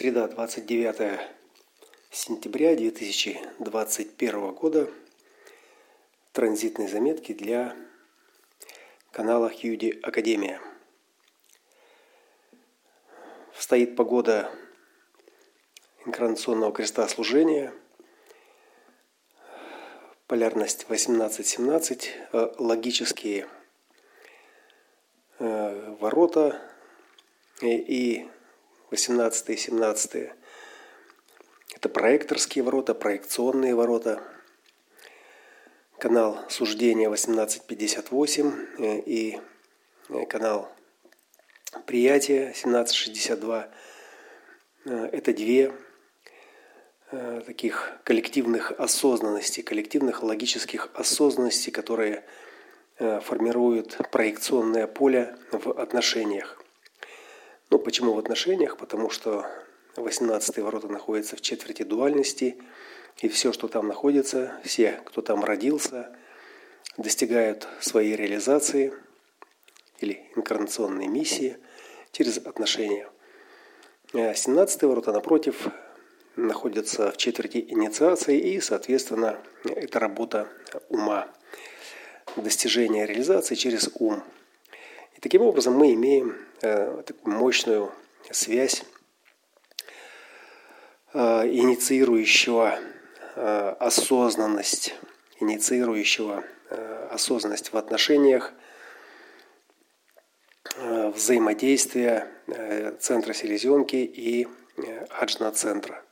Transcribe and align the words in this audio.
Среда, 0.00 0.28
29 0.28 1.20
сентября 2.10 2.74
2021 2.74 4.50
года. 4.52 4.88
Транзитные 6.32 6.88
заметки 6.88 7.34
для 7.34 7.76
канала 9.10 9.50
Хьюди 9.50 10.00
Академия. 10.02 10.58
Стоит 13.54 13.94
погода 13.94 14.50
инкарнационного 16.06 16.72
креста 16.72 17.06
служения. 17.06 17.74
Полярность 20.26 20.86
18-17. 20.88 22.08
Э, 22.32 22.54
логические 22.56 23.48
э, 25.40 25.96
ворота 26.00 26.58
и 27.60 28.30
18 28.90 29.50
и 29.50 29.56
17 29.56 30.30
это 31.80 31.88
проекторские 31.88 32.62
ворота, 32.62 32.94
проекционные 32.94 33.74
ворота. 33.74 34.22
Канал 35.98 36.38
суждения 36.50 37.06
1858 37.06 38.66
э, 38.78 38.98
и 39.06 39.40
э, 40.10 40.26
канал 40.26 40.70
приятия 41.86 42.48
1762. 42.48 43.70
Э, 44.84 45.08
это 45.12 45.32
две 45.32 45.72
таких 47.46 47.92
коллективных 48.04 48.72
осознанности, 48.78 49.62
коллективных 49.62 50.22
логических 50.22 50.90
осознанностей, 50.94 51.72
которые 51.72 52.24
формируют 52.98 53.98
проекционное 54.12 54.86
поле 54.86 55.36
в 55.50 55.70
отношениях. 55.80 56.62
Ну, 57.70 57.78
почему 57.78 58.14
в 58.14 58.18
отношениях? 58.18 58.76
Потому 58.76 59.10
что 59.10 59.46
18 59.94 60.58
ворота 60.58 60.88
находятся 60.88 61.36
в 61.36 61.40
четверти 61.40 61.84
дуальности, 61.84 62.56
и 63.18 63.28
все, 63.28 63.52
что 63.52 63.68
там 63.68 63.86
находится, 63.86 64.58
все, 64.64 65.00
кто 65.04 65.22
там 65.22 65.44
родился, 65.44 66.10
достигают 66.96 67.68
своей 67.80 68.16
реализации 68.16 68.92
или 70.00 70.20
инкарнационной 70.34 71.06
миссии 71.06 71.58
через 72.10 72.38
отношения. 72.38 73.08
17 74.12 74.82
ворота, 74.82 75.12
напротив, 75.12 75.68
находятся 76.34 77.12
в 77.12 77.16
четверти 77.18 77.58
инициации, 77.68 78.36
и, 78.36 78.60
соответственно, 78.60 79.38
это 79.64 80.00
работа 80.00 80.48
ума. 80.88 81.28
Достижение 82.34 83.06
реализации 83.06 83.54
через 83.54 83.90
ум– 83.94 84.24
и 85.20 85.22
таким 85.22 85.42
образом 85.42 85.74
мы 85.74 85.92
имеем 85.92 86.34
э, 86.62 87.02
такую 87.06 87.36
мощную 87.36 87.92
связь 88.30 88.84
э, 91.12 91.18
инициирующего 91.46 92.78
э, 93.36 93.76
осознанность, 93.78 94.94
инициирующего 95.38 96.42
э, 96.70 97.08
осознанность 97.10 97.70
в 97.74 97.76
отношениях, 97.76 98.54
э, 100.76 101.10
взаимодействия 101.10 102.26
э, 102.46 102.96
центра 102.98 103.34
селезенки 103.34 103.96
и 103.96 104.48
э, 104.78 105.04
аджна-центра. 105.10 106.02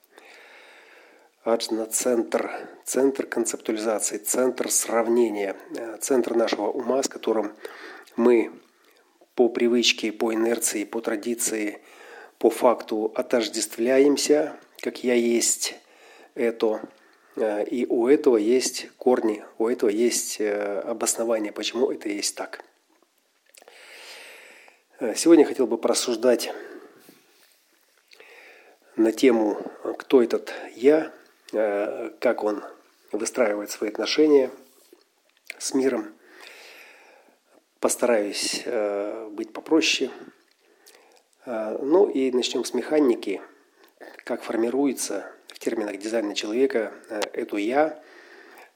Аджна-центр, 1.44 2.50
центр 2.84 3.24
концептуализации, 3.24 4.18
центр 4.18 4.70
сравнения, 4.70 5.56
э, 5.74 5.96
центр 5.96 6.34
нашего 6.34 6.66
ума, 6.66 7.02
с 7.02 7.08
которым 7.08 7.54
мы 8.14 8.52
по 9.38 9.48
привычке, 9.48 10.10
по 10.10 10.34
инерции, 10.34 10.82
по 10.82 11.00
традиции, 11.00 11.80
по 12.38 12.50
факту 12.50 13.12
отождествляемся, 13.14 14.56
как 14.82 15.04
я 15.04 15.14
есть 15.14 15.76
это, 16.34 16.82
э, 17.36 17.64
и 17.66 17.86
у 17.86 18.08
этого 18.08 18.36
есть 18.36 18.88
корни, 18.96 19.44
у 19.58 19.68
этого 19.68 19.90
есть 19.90 20.40
э, 20.40 20.80
обоснование, 20.80 21.52
почему 21.52 21.92
это 21.92 22.08
есть 22.08 22.34
так. 22.34 22.64
Э, 24.98 25.14
сегодня 25.14 25.44
хотел 25.44 25.68
бы 25.68 25.78
порассуждать 25.78 26.52
на 28.96 29.12
тему, 29.12 29.56
кто 29.98 30.20
этот 30.20 30.52
я, 30.74 31.12
как 31.52 32.42
он 32.42 32.64
выстраивает 33.12 33.70
свои 33.70 33.90
отношения 33.90 34.50
с 35.58 35.74
миром– 35.74 36.12
Постараюсь 37.80 38.62
э, 38.64 39.28
быть 39.30 39.52
попроще. 39.52 40.10
Э, 41.46 41.78
ну 41.80 42.08
и 42.08 42.32
начнем 42.32 42.64
с 42.64 42.74
механики. 42.74 43.40
Как 44.24 44.42
формируется 44.42 45.30
в 45.46 45.60
терминах 45.60 45.96
дизайна 45.98 46.34
человека 46.34 46.92
э, 47.08 47.20
это 47.32 47.56
«я». 47.56 48.02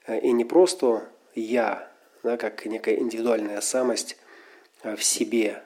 И 0.07 0.31
не 0.31 0.43
просто 0.43 1.09
«я», 1.33 1.91
да, 2.23 2.37
как 2.37 2.65
некая 2.65 2.95
индивидуальная 2.95 3.61
самость 3.61 4.17
в 4.83 5.01
себе, 5.01 5.63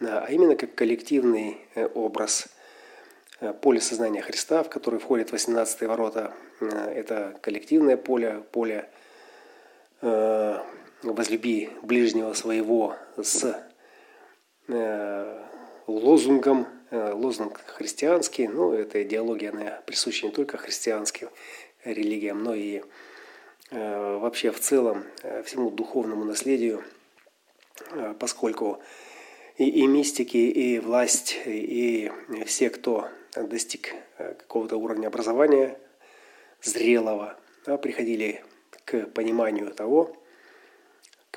а 0.00 0.26
именно 0.30 0.54
как 0.54 0.76
коллективный 0.76 1.66
образ 1.94 2.46
поле 3.62 3.80
сознания 3.80 4.22
Христа, 4.22 4.62
в 4.62 4.68
который 4.68 5.00
входит 5.00 5.32
18 5.32 5.82
ворота. 5.82 6.32
Это 6.60 7.36
коллективное 7.42 7.96
поле, 7.96 8.44
поле 8.52 8.88
возлюби 11.02 11.70
ближнего 11.82 12.32
своего 12.32 12.96
с 13.16 13.56
э, 14.68 15.44
лозунгом, 15.86 16.66
э, 16.90 17.12
лозунг 17.12 17.60
христианский, 17.66 18.48
ну, 18.48 18.72
эта 18.72 19.02
идеология, 19.02 19.50
она 19.50 19.80
присуща 19.86 20.26
не 20.26 20.32
только 20.32 20.56
христианским 20.56 21.28
религиям, 21.84 22.42
но 22.42 22.54
и 22.54 22.82
э, 23.70 24.16
вообще 24.18 24.50
в 24.50 24.60
целом 24.60 25.04
э, 25.22 25.42
всему 25.42 25.70
духовному 25.70 26.24
наследию, 26.24 26.84
э, 27.92 28.14
поскольку 28.18 28.80
и, 29.56 29.68
и 29.68 29.86
мистики, 29.86 30.36
и 30.36 30.78
власть, 30.78 31.38
и 31.46 32.10
все, 32.46 32.70
кто 32.70 33.08
достиг 33.34 33.94
э, 34.18 34.34
какого-то 34.34 34.76
уровня 34.76 35.06
образования 35.08 35.78
зрелого, 36.62 37.38
да, 37.66 37.78
приходили 37.78 38.44
к 38.84 39.06
пониманию 39.06 39.72
того, 39.72 40.16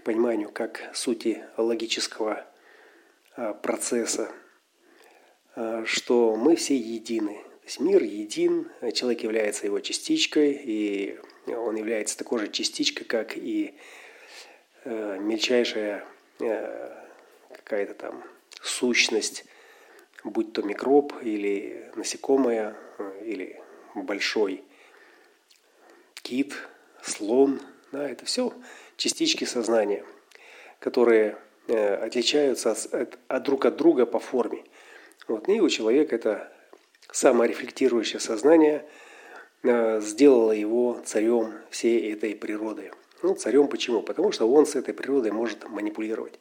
к 0.03 0.05
пониманию 0.05 0.51
как 0.51 0.91
сути 0.93 1.45
логического 1.55 2.45
а, 3.37 3.53
процесса, 3.53 4.29
а, 5.55 5.85
что 5.85 6.35
мы 6.35 6.57
все 6.57 6.75
едины. 6.75 7.35
То 7.35 7.65
есть 7.67 7.79
мир 7.79 8.03
един, 8.03 8.69
человек 8.93 9.23
является 9.23 9.65
его 9.65 9.79
частичкой, 9.79 10.61
и 10.61 11.17
он 11.47 11.77
является 11.77 12.17
такой 12.17 12.39
же 12.39 12.49
частичкой, 12.49 13.05
как 13.05 13.37
и 13.37 13.75
а, 14.83 15.17
мельчайшая 15.19 16.05
какая-то 17.55 17.93
там 17.93 18.25
сущность, 18.61 19.45
будь 20.25 20.51
то 20.51 20.63
микроб 20.63 21.13
или 21.21 21.89
насекомое, 21.95 22.75
или 23.23 23.61
большой 23.95 24.65
кит, 26.23 26.55
слон, 27.01 27.61
да, 27.93 28.09
это 28.09 28.25
все 28.25 28.53
частички 28.97 29.45
сознания, 29.45 30.03
которые 30.79 31.37
э, 31.67 31.95
отличаются 31.95 32.71
от, 32.71 33.19
от, 33.27 33.43
друг 33.43 33.65
от 33.65 33.75
друга 33.77 34.05
по 34.05 34.19
форме. 34.19 34.63
Вот. 35.27 35.47
И 35.49 35.61
у 35.61 35.69
человека 35.69 36.15
это 36.15 36.51
саморефлектирующее 37.11 38.19
сознание 38.19 38.85
э, 39.63 40.01
сделало 40.01 40.51
его 40.51 40.99
царем 41.05 41.53
всей 41.69 42.11
этой 42.13 42.35
природы. 42.35 42.91
Ну, 43.21 43.35
царем 43.35 43.67
почему? 43.67 44.01
Потому 44.01 44.31
что 44.31 44.49
он 44.51 44.65
с 44.65 44.75
этой 44.75 44.93
природой 44.93 45.31
может 45.31 45.67
манипулировать. 45.69 46.39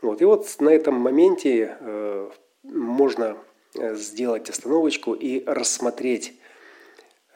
Вот. 0.00 0.22
И 0.22 0.24
вот 0.24 0.46
на 0.60 0.68
этом 0.68 0.94
моменте 0.94 1.76
э, 1.80 2.30
можно 2.62 3.36
э, 3.74 3.94
сделать 3.96 4.48
остановочку 4.48 5.14
и 5.14 5.44
рассмотреть, 5.44 6.38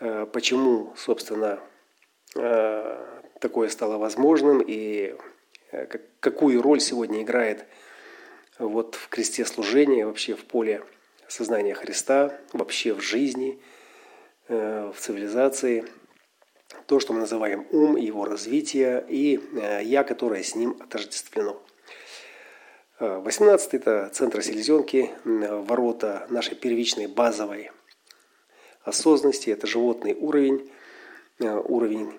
э, 0.01 0.27
почему, 0.33 0.93
собственно, 0.97 1.61
такое 3.43 3.69
стало 3.69 3.99
возможным 3.99 4.63
и 4.65 5.15
э, 5.73 5.87
какую 6.21 6.63
роль 6.63 6.81
сегодня 6.81 7.23
играет 7.23 7.67
вот 8.59 8.95
в 8.95 9.09
кресте 9.09 9.45
служения, 9.45 10.07
вообще 10.07 10.35
в 10.35 10.45
поле 10.45 10.83
сознания 11.27 11.75
Христа, 11.75 12.39
вообще 12.53 12.95
в 12.95 13.01
жизни, 13.01 13.61
э, 14.49 14.93
в 14.95 14.99
цивилизации, 14.99 15.85
то, 16.87 17.01
что 17.01 17.13
мы 17.13 17.21
называем 17.21 17.67
ум, 17.73 17.97
его 17.97 18.25
развитие 18.25 19.05
и 19.09 19.41
э, 19.55 19.81
я, 19.83 20.05
которое 20.05 20.43
с 20.43 20.55
ним 20.55 20.77
отождествлено. 20.81 21.61
18 23.01 23.75
это 23.75 24.11
центр 24.13 24.45
селезенки, 24.45 25.11
ворота 25.25 26.25
нашей 26.31 26.55
первичной 26.55 27.09
базовой 27.09 27.73
осознанности, 28.85 29.51
это 29.51 29.67
животный 29.67 30.15
уровень, 30.15 30.71
уровень 31.41 32.13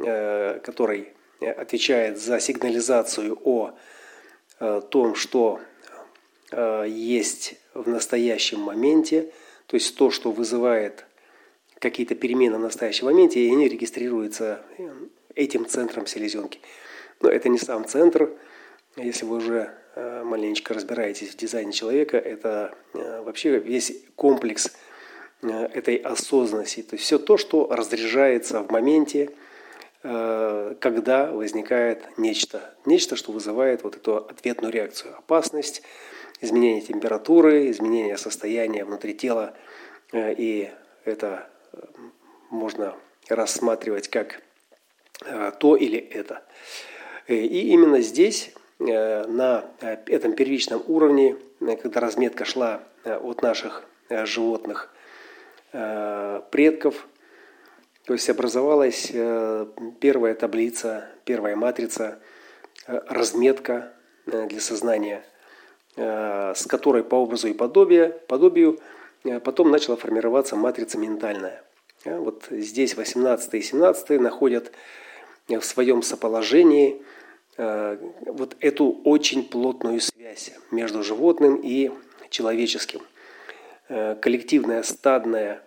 который 0.00 1.12
отвечает 1.40 2.18
за 2.18 2.40
сигнализацию 2.40 3.38
о 3.44 3.72
э, 4.58 4.82
том, 4.90 5.14
что 5.14 5.60
э, 6.50 6.84
есть 6.88 7.56
в 7.74 7.88
настоящем 7.88 8.60
моменте, 8.60 9.32
то 9.66 9.76
есть 9.76 9.96
то, 9.96 10.10
что 10.10 10.32
вызывает 10.32 11.06
какие-то 11.78 12.14
перемены 12.14 12.58
в 12.58 12.60
настоящем 12.60 13.06
моменте, 13.06 13.40
и 13.40 13.50
они 13.50 13.68
регистрируются 13.68 14.62
этим 15.34 15.66
центром 15.66 16.06
селезенки. 16.06 16.60
Но 17.20 17.30
это 17.30 17.48
не 17.48 17.58
сам 17.58 17.86
центр. 17.86 18.30
Если 18.96 19.24
вы 19.24 19.36
уже 19.36 19.72
э, 19.94 20.22
маленечко 20.24 20.74
разбираетесь 20.74 21.30
в 21.30 21.36
дизайне 21.36 21.72
человека, 21.72 22.18
это 22.18 22.74
э, 22.92 23.22
вообще 23.22 23.58
весь 23.58 23.92
комплекс 24.16 24.72
э, 25.42 25.48
этой 25.48 25.96
осознанности. 25.96 26.82
То 26.82 26.96
есть 26.96 27.04
все 27.04 27.18
то, 27.18 27.38
что 27.38 27.68
разряжается 27.70 28.62
в 28.62 28.70
моменте, 28.70 29.30
когда 30.02 31.30
возникает 31.30 32.18
нечто. 32.18 32.74
Нечто, 32.86 33.16
что 33.16 33.32
вызывает 33.32 33.82
вот 33.82 33.96
эту 33.96 34.16
ответную 34.16 34.72
реакцию. 34.72 35.14
Опасность, 35.18 35.82
изменение 36.40 36.80
температуры, 36.80 37.70
изменение 37.70 38.16
состояния 38.16 38.86
внутри 38.86 39.12
тела. 39.12 39.52
И 40.14 40.70
это 41.04 41.50
можно 42.48 42.94
рассматривать 43.28 44.08
как 44.08 44.40
то 45.58 45.76
или 45.76 45.98
это. 45.98 46.44
И 47.30 47.70
именно 47.70 48.00
здесь, 48.00 48.52
э, 48.80 49.24
на 49.26 49.64
этом 49.78 50.32
первичном 50.32 50.82
уровне, 50.88 51.36
э, 51.60 51.76
когда 51.76 52.00
разметка 52.00 52.44
шла 52.44 52.82
э, 53.04 53.16
от 53.16 53.42
наших 53.42 53.84
животных 54.24 54.92
предков, 56.50 57.06
то 58.10 58.14
есть 58.14 58.28
образовалась 58.28 59.12
первая 60.00 60.34
таблица, 60.34 61.06
первая 61.24 61.54
матрица, 61.54 62.18
разметка 62.86 63.92
для 64.26 64.60
сознания, 64.60 65.24
с 65.94 66.66
которой 66.66 67.04
по 67.04 67.14
образу 67.14 67.46
и 67.46 67.52
подобию, 67.52 68.18
подобию 68.26 68.80
потом 69.44 69.70
начала 69.70 69.96
формироваться 69.96 70.56
матрица 70.56 70.98
ментальная. 70.98 71.62
Вот 72.04 72.46
здесь 72.50 72.96
18 72.96 73.54
и 73.54 73.62
17 73.62 74.20
находят 74.20 74.72
в 75.46 75.62
своем 75.62 76.02
соположении 76.02 77.00
Э, 77.62 77.98
вот 78.24 78.56
эту 78.60 79.00
очень 79.04 79.44
плотную 79.44 80.00
связь 80.00 80.52
между 80.70 81.02
животным 81.02 81.60
и 81.62 81.90
человеческим. 82.30 83.02
Э, 83.90 84.16
коллективная 84.18 84.82
стадная 84.82 85.62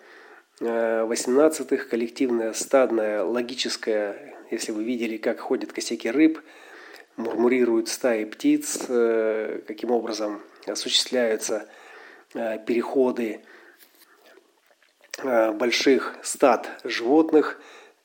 18-х, 0.59 1.75
э, 1.75 1.77
коллективная 1.89 2.53
стадная 2.53 3.23
логическая, 3.23 4.35
если 4.51 4.71
вы 4.71 4.83
видели, 4.83 5.17
как 5.17 5.39
ходят 5.39 5.73
косяки 5.73 6.09
рыб, 6.09 6.39
мурмурируют 7.15 7.89
стаи 7.89 8.25
птиц, 8.25 8.79
каким 9.67 9.91
образом 9.91 10.41
осуществляются 10.65 11.69
переходы 12.33 13.41
больших 15.23 16.15
стад 16.23 16.69
животных, 16.83 17.61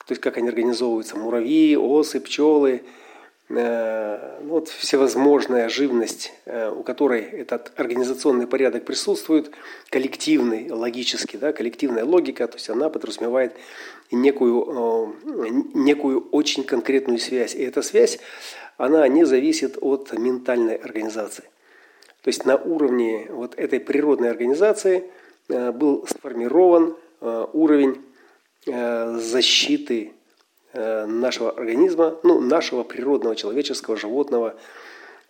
то 0.07 0.13
есть 0.13 0.21
как 0.21 0.37
они 0.37 0.49
организовываются, 0.49 1.17
муравьи, 1.17 1.77
осы, 1.77 2.21
пчелы– 2.21 2.83
Э, 2.93 3.08
вот 3.51 4.69
всевозможная 4.69 5.71
живность, 5.71 6.35
э, 6.45 6.71
у 6.71 6.83
которой 6.83 7.23
этот 7.23 7.73
организационный 7.77 8.47
порядок 8.47 8.85
присутствует, 8.85 9.51
коллективный, 9.89 10.71
логический, 10.71 11.39
да, 11.39 11.53
коллективная 11.53 12.05
логика, 12.05 12.47
то 12.47 12.57
есть 12.57 12.69
она 12.69 12.91
подразумевает 12.91 13.55
некую, 14.11 15.15
э, 15.25 15.49
некую 15.73 16.29
очень 16.31 16.63
конкретную 16.63 17.19
связь. 17.19 17.55
И 17.55 17.63
эта 17.63 17.81
связь, 17.81 18.19
она 18.77 19.09
не 19.09 19.25
зависит 19.25 19.79
от 19.81 20.13
ментальной 20.13 20.75
организации. 20.75 21.45
То 22.23 22.29
есть 22.29 22.45
на 22.45 22.57
уровне 22.57 23.29
вот 23.31 23.55
этой 23.55 23.81
природной 23.81 24.31
организации 24.31 25.05
был 25.49 26.07
сформирован 26.07 26.95
уровень 27.23 28.05
защиты 28.67 30.13
Э, 30.13 30.18
нашего 30.79 31.51
организма, 31.51 32.19
ну, 32.23 32.41
нашего 32.41 32.83
природного, 32.83 33.37
человеческого, 33.37 33.97
животного, 33.97 34.55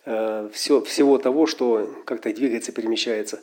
э, 0.05 0.49
все, 0.53 0.81
всего 0.81 1.17
того, 1.17 1.45
что 1.45 1.89
как-то 2.05 2.33
двигается, 2.33 2.71
перемещается 2.71 3.39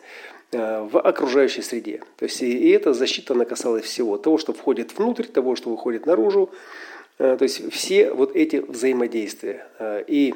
э, 0.52 0.80
в 0.82 1.00
окружающей 1.00 1.62
среде. 1.62 2.02
То 2.16 2.24
есть 2.24 2.42
и 2.42 2.70
эта 2.70 2.92
защита 2.92 3.34
она 3.34 3.44
касалась 3.44 3.84
всего. 3.84 4.18
Того, 4.18 4.38
что 4.38 4.52
входит 4.52 4.96
внутрь, 4.96 5.24
того, 5.24 5.56
что 5.56 5.70
выходит 5.70 6.06
наружу. 6.06 6.50
То 7.18 7.38
есть 7.40 7.72
все 7.72 8.12
вот 8.12 8.36
эти 8.36 8.56
взаимодействия. 8.56 9.66
И 10.06 10.34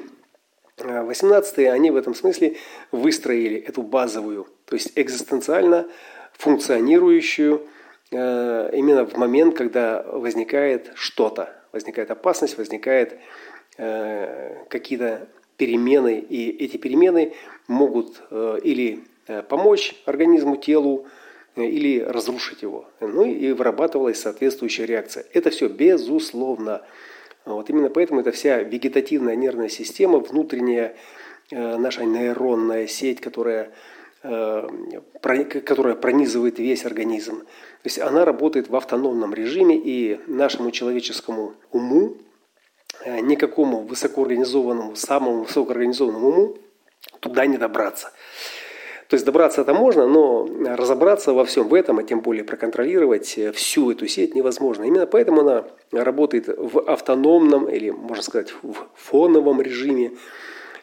18-е, 0.79 1.71
они 1.71 1.91
в 1.91 1.97
этом 1.97 2.15
смысле 2.15 2.57
выстроили 2.91 3.59
эту 3.59 3.83
базовую, 3.83 4.47
то 4.65 4.77
есть 4.77 4.93
экзистенциально 4.97 5.87
функционирующую 6.39 7.69
Э, 8.13 8.71
именно 8.73 9.07
в 9.07 9.17
момент, 9.17 9.57
когда 9.57 10.03
возникает 10.03 10.91
что-то, 10.95 11.55
возникает 11.73 12.11
опасность, 12.11 12.59
возникает 12.59 13.19
э, 13.79 14.65
какие-то 14.69 15.29
перемены, 15.57 16.19
и 16.19 16.65
эти 16.65 16.77
перемены 16.77 17.35
могут 17.69 18.23
э, 18.31 18.59
или 18.63 19.05
помочь 19.49 19.95
организму, 20.07 20.57
телу, 20.57 21.07
или 21.55 22.01
разрушить 22.01 22.63
его. 22.63 22.89
Ну 23.01 23.25
и 23.25 23.53
вырабатывалась 23.53 24.21
соответствующая 24.21 24.87
реакция. 24.87 25.25
Это 25.33 25.51
все 25.51 25.69
безусловно. 25.69 26.83
Вот 27.45 27.71
именно 27.71 27.91
поэтому 27.91 28.21
это 28.21 28.33
вся 28.33 28.63
вегетативная 28.63 29.37
нервная 29.37 29.69
система, 29.69 30.19
внутренняя 30.19 30.97
наша 31.51 32.05
нейронная 32.05 32.89
сеть, 32.89 33.21
которая 33.21 33.67
Э, 33.67 34.00
которая 34.23 35.95
пронизывает 35.95 36.59
весь 36.59 36.85
организм. 36.85 37.41
То 37.41 37.85
есть 37.85 37.99
она 37.99 38.25
работает 38.25 38.69
в 38.69 38.77
автономном 38.77 39.33
режиме, 39.33 39.77
и 39.77 40.21
нашему 40.27 40.71
человеческому 40.71 41.55
уму, 41.73 42.19
э, 43.05 43.21
никакому 43.21 43.81
высокоорганизованному, 43.81 44.95
самому 44.95 45.45
высокоорганизованному 45.45 46.29
уму 46.29 46.59
туда 47.21 47.47
не 47.47 47.57
добраться. 47.57 48.13
То 49.09 49.15
есть 49.15 49.27
добраться 49.27 49.63
это 49.63 49.75
можно, 49.75 50.07
но 50.07 50.47
разобраться 50.77 51.33
во 51.33 51.45
всем 51.45 51.67
в 51.67 51.75
этом, 51.75 51.99
а 51.99 52.05
тем 52.05 52.21
более 52.21 52.45
проконтролировать 52.45 53.39
всю 53.55 53.91
эту 53.91 54.07
сеть 54.07 54.37
невозможно. 54.37 54.85
Именно 54.85 55.07
поэтому 55.07 55.41
она 55.41 55.65
работает 55.91 56.47
в 56.47 56.79
автономном 56.89 57.69
или, 57.69 57.91
можно 57.91 58.23
сказать, 58.23 58.55
в 58.63 58.87
фоновом 58.95 59.61
режиме, 59.61 60.13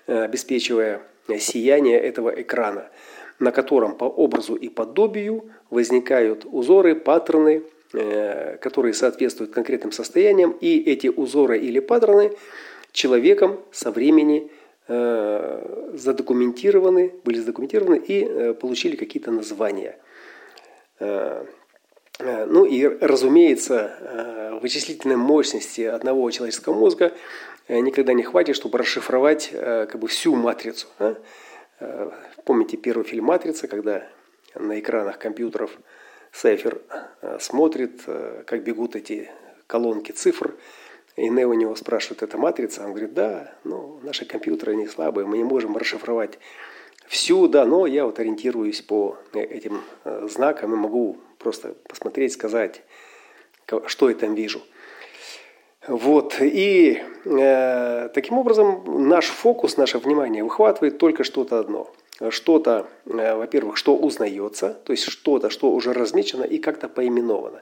э, 0.08 0.24
обеспечивая 0.24 1.04
сияние 1.40 2.00
этого 2.00 2.30
экрана 2.30 2.90
на 3.40 3.52
котором 3.52 3.96
по 3.96 4.06
образу 4.06 4.56
и 4.56 4.70
подобию 4.70 5.50
возникают 5.70 6.46
узоры, 6.46 6.96
паттерны, 6.96 7.64
э, 7.94 8.58
которые 8.58 8.94
соответствуют 8.94 9.54
конкретным 9.54 9.92
состояниям, 9.92 10.52
и 10.60 10.80
эти 10.80 11.08
узоры 11.08 11.60
или 11.60 11.80
паттерны 11.80 12.32
человеком 12.92 13.60
со 13.72 13.92
времени 13.92 14.50
э, 14.88 15.90
задокументированы, 15.94 17.14
были 17.24 17.40
задокументированы 17.40 17.98
и 17.98 18.24
э, 18.24 18.54
получили 18.54 18.96
какие-то 18.96 19.32
названия. 19.32 19.98
Ну 22.20 22.66
и, 22.66 22.88
разумеется, 22.88 24.58
вычислительной 24.64 25.18
мощности 25.18 25.82
одного 25.82 26.32
человеческого 26.32 26.74
мозга 26.74 27.14
никогда 27.70 28.14
не 28.14 28.24
хватит, 28.24 28.56
чтобы 28.56 28.80
расшифровать 28.80 29.52
как 29.52 30.00
бы 30.00 30.08
всю 30.08 30.36
матрицу. 30.36 30.88
Э, 31.80 32.10
помните 32.46 32.78
первый 32.78 33.04
фильм 33.04 33.26
«Матрица», 33.26 33.68
когда 33.68 34.08
на 34.56 34.80
экранах 34.80 35.20
компьютеров 35.20 35.78
Сайфер 36.32 36.82
э, 37.22 37.38
смотрит, 37.40 38.02
э, 38.08 38.44
как 38.46 38.64
бегут 38.64 38.96
эти 38.96 39.30
колонки 39.68 40.12
цифр, 40.12 40.56
и 41.16 41.30
Нео 41.30 41.50
у 41.50 41.54
него 41.54 41.76
спрашивает, 41.76 42.24
это 42.24 42.38
матрица? 42.38 42.84
Он 42.84 42.92
говорит, 42.92 43.14
да, 43.14 43.56
ну, 43.64 44.00
наши 44.04 44.26
компьютеры 44.26 44.76
не 44.76 44.88
слабые, 44.88 45.26
мы 45.26 45.38
не 45.38 45.44
можем 45.44 45.76
расшифровать 45.76 46.38
всю, 47.08 47.48
да, 47.48 47.66
но 47.66 47.88
я 47.88 48.06
вот 48.06 48.20
ориентируюсь 48.20 48.82
по 48.82 49.18
этим 49.34 49.82
знакам 50.30 50.74
и 50.74 50.78
могу 50.78 51.18
просто 51.40 51.76
посмотреть, 51.90 52.34
сказать, 52.34 52.84
что 53.88 54.10
я 54.10 54.16
там 54.16 54.36
вижу– 54.36 54.62
вот. 55.88 56.36
И 56.42 57.02
э, 57.24 58.10
таким 58.14 58.38
образом 58.38 59.08
наш 59.08 59.26
фокус, 59.26 59.78
наше 59.78 60.00
внимание 60.00 60.44
выхватывает 60.44 60.98
только 60.98 61.24
что-то 61.24 61.60
одно. 61.60 61.90
Что-то, 62.30 62.88
э, 63.06 63.36
во-первых, 63.36 63.78
что 63.78 63.96
узнается, 63.96 64.78
то 64.84 64.92
есть 64.92 65.06
что-то, 65.06 65.50
что 65.50 65.72
уже 65.72 65.94
размечено 65.94 66.44
и 66.44 66.58
как-то 66.58 66.90
поименовано. 66.90 67.62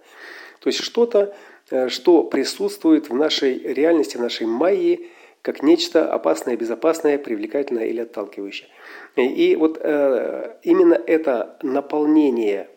То 0.60 0.70
есть 0.70 0.80
что-то, 0.80 1.36
э, 1.70 1.90
что 1.90 2.24
присутствует 2.24 3.10
в 3.10 3.14
нашей 3.14 3.60
реальности, 3.60 4.18
в 4.18 4.22
нашей 4.22 4.48
майе, 4.48 5.02
как 5.44 5.62
нечто 5.62 6.12
опасное, 6.12 6.58
безопасное, 6.58 7.20
привлекательное 7.20 7.86
или 7.86 8.02
отталкивающее. 8.02 8.70
И 9.16 9.56
вот 9.56 9.78
э, 9.80 10.56
именно 10.64 10.96
это 10.96 11.60
наполнение 11.62 12.70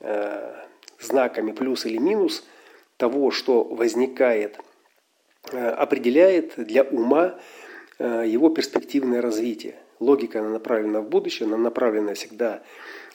э, 0.00 0.52
знаками 1.00 1.52
плюс 1.52 1.86
или 1.86 1.96
минус 1.96 2.44
того, 2.98 3.30
что 3.30 3.64
возникает– 3.64 4.58
определяет 5.52 6.54
для 6.56 6.82
ума 6.84 7.38
э, 7.98 8.24
его 8.26 8.50
перспективное 8.50 9.20
развитие. 9.20 9.74
Логика 9.98 10.40
она 10.40 10.50
направлена 10.50 11.00
в 11.00 11.08
будущее, 11.08 11.46
она 11.46 11.56
направлена 11.56 12.14
всегда 12.14 12.62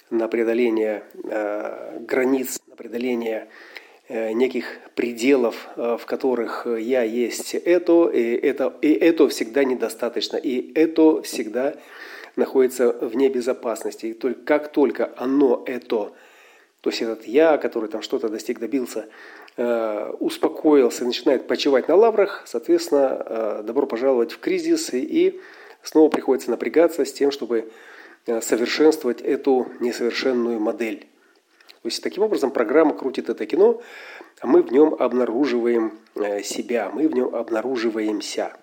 на 0.09 0.27
преодоление 0.27 1.03
э, 1.23 1.99
границ, 2.01 2.59
на 2.67 2.75
преодоление 2.75 3.47
э, 4.07 4.31
неких 4.33 4.79
пределов, 4.95 5.67
э, 5.75 5.97
в 5.99 6.05
которых 6.05 6.67
я 6.67 7.03
есть 7.03 7.55
это, 7.55 8.09
и 8.09 8.35
это, 8.35 8.73
и 8.81 8.91
это 8.93 9.27
всегда 9.29 9.63
недостаточно, 9.63 10.37
и 10.37 10.71
это 10.75 11.21
всегда 11.23 11.75
находится 12.35 12.91
вне 12.91 13.29
безопасности. 13.29 14.07
И 14.07 14.13
только, 14.13 14.41
как 14.41 14.71
только 14.71 15.11
оно, 15.17 15.63
это, 15.65 16.11
то 16.85 16.91
есть 16.91 17.01
этот 17.01 17.25
я, 17.25 17.57
который 17.57 17.89
там 17.89 18.01
что-то 18.01 18.29
достиг, 18.29 18.59
добился, 18.59 19.07
успокоился 19.57 21.03
и 21.03 21.07
начинает 21.07 21.47
почивать 21.47 21.87
на 21.87 21.95
лаврах, 21.95 22.43
соответственно, 22.45 23.63
добро 23.63 23.87
пожаловать 23.87 24.31
в 24.31 24.39
кризис, 24.39 24.93
и 24.93 25.41
снова 25.81 26.09
приходится 26.09 26.51
напрягаться 26.51 27.03
с 27.03 27.11
тем, 27.11 27.31
чтобы 27.31 27.71
Э, 28.27 28.41
совершенствовать 28.41 29.21
эту 29.21 29.67
несовершенную 29.79 30.59
модель. 30.59 31.01
То 31.83 31.89
есть 31.89 32.01
таким 32.01 32.23
образом 32.23 32.49
программа 32.49 32.95
крутит 32.95 33.29
это 33.29 33.45
кино, 33.45 33.83
а 34.39 34.47
мы 34.47 34.63
в 34.63 34.71
нем 34.71 34.95
обнаруживаем 34.97 35.99
э, 36.15 36.41
себя, 36.41 36.89
мы 36.91 37.07
в 37.07 37.13
нем 37.13 37.35
обнаруживаемся. 37.35 38.53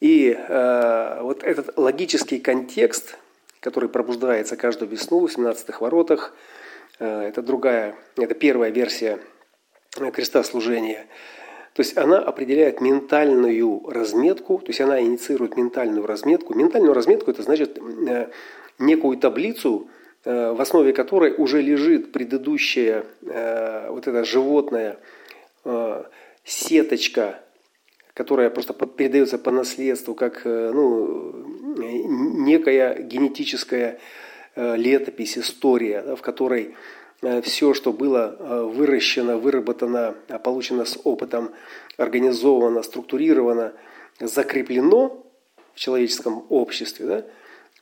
И 0.00 0.30
э, 0.30 1.18
вот 1.20 1.44
этот 1.44 1.76
логический 1.76 2.38
контекст, 2.38 3.18
который 3.60 3.90
пробуждается 3.90 4.56
каждую 4.56 4.88
весну 4.88 5.26
в 5.26 5.36
17-х 5.36 5.78
воротах, 5.80 6.32
э, 6.32 6.57
это 6.98 7.42
другая, 7.42 7.94
это 8.16 8.34
первая 8.34 8.70
версия 8.70 9.18
креста 10.12 10.42
служения– 10.42 11.06
то 11.78 11.82
есть 11.82 11.96
она 11.96 12.18
определяет 12.18 12.80
ментальную 12.80 13.88
разметку, 13.88 14.58
то 14.58 14.66
есть 14.66 14.80
она 14.80 15.00
инициирует 15.00 15.56
ментальную 15.56 16.06
разметку. 16.06 16.52
Ментальную 16.52 16.92
разметку 16.92 17.30
это 17.30 17.44
значит 17.44 17.78
э, 17.78 18.30
некую 18.80 19.16
таблицу, 19.16 19.88
э, 20.24 20.50
в 20.50 20.60
основе 20.60 20.92
которой 20.92 21.32
уже 21.38 21.62
лежит 21.62 22.10
предыдущая 22.10 23.04
э, 23.22 23.90
вот 23.90 24.08
эта 24.08 24.24
животная 24.24 24.98
сеточка, 26.42 27.38
которая 28.12 28.50
просто 28.50 28.72
передается 28.72 29.38
по 29.38 29.52
наследству, 29.52 30.16
как 30.16 30.44
ну, 30.44 31.32
некая 31.76 33.02
генетическая 33.02 34.00
летопись, 34.58 35.38
история, 35.38 36.16
в 36.16 36.20
которой 36.20 36.74
Э, 37.22 37.42
все, 37.42 37.74
что 37.74 37.92
было 37.92 38.36
э, 38.38 38.62
выращено, 38.62 39.38
выработано, 39.38 40.14
получено 40.44 40.84
с 40.84 40.98
опытом, 41.02 41.52
организовано, 41.96 42.82
структурировано, 42.82 43.72
закреплено 44.20 45.26
в 45.74 45.78
человеческом 45.78 46.46
обществе, 46.48 47.06
да, 47.06 47.18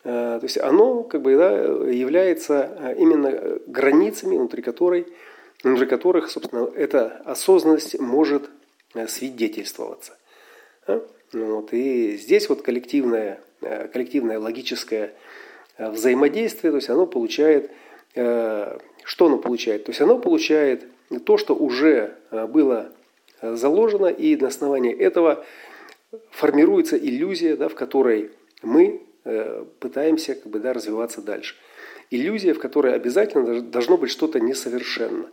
э, 0.04 0.38
то 0.38 0.40
есть 0.42 0.58
оно 0.58 1.02
как 1.02 1.22
бы 1.22 1.36
да, 1.36 1.50
является 1.90 2.94
именно 2.98 3.58
границами, 3.66 4.36
внутри, 4.36 4.62
которой, 4.62 5.06
внутри 5.62 5.86
которых, 5.86 6.30
собственно, 6.30 6.70
эта 6.74 7.08
осознанность 7.24 7.98
может 8.00 8.48
свидетельствоваться. 9.08 10.16
Вот. 11.32 11.72
И 11.72 12.16
здесь 12.16 12.48
вот 12.48 12.62
коллективное, 12.62 13.40
коллективное 13.60 14.38
логическое 14.38 15.14
взаимодействие, 15.78 16.70
то 16.70 16.76
есть 16.76 16.90
оно 16.90 17.06
получает 17.06 17.70
что 19.06 19.26
оно 19.26 19.38
получает? 19.38 19.84
То 19.84 19.90
есть 19.90 20.00
оно 20.00 20.18
получает 20.18 20.84
то, 21.24 21.38
что 21.38 21.54
уже 21.54 22.16
э, 22.32 22.46
было 22.46 22.92
э, 23.40 23.54
заложено, 23.54 24.06
и 24.06 24.34
на 24.36 24.48
основании 24.48 24.92
этого 24.92 25.44
формируется 26.30 26.98
иллюзия, 26.98 27.56
да, 27.56 27.68
в 27.68 27.76
которой 27.76 28.32
мы 28.62 29.02
э, 29.24 29.64
пытаемся 29.78 30.34
как 30.34 30.46
бы, 30.46 30.58
да, 30.58 30.72
развиваться 30.72 31.22
дальше. 31.22 31.54
Иллюзия, 32.10 32.52
в 32.52 32.58
которой 32.58 32.94
обязательно 32.94 33.62
должно 33.62 33.96
быть 33.96 34.10
что-то 34.10 34.40
несовершенно. 34.40 35.30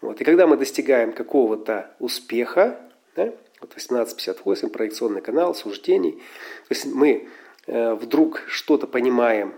Вот. 0.00 0.20
И 0.20 0.24
когда 0.24 0.46
мы 0.46 0.56
достигаем 0.56 1.12
какого-то 1.12 1.90
успеха, 1.98 2.78
да, 3.16 3.34
вот 3.60 3.70
1858, 3.70 4.68
проекционный 4.68 5.22
канал, 5.22 5.56
суждений, 5.56 6.12
то 6.12 6.74
есть 6.74 6.86
мы 6.86 7.28
э, 7.66 7.94
вдруг 7.94 8.44
что-то 8.46 8.86
понимаем, 8.86 9.54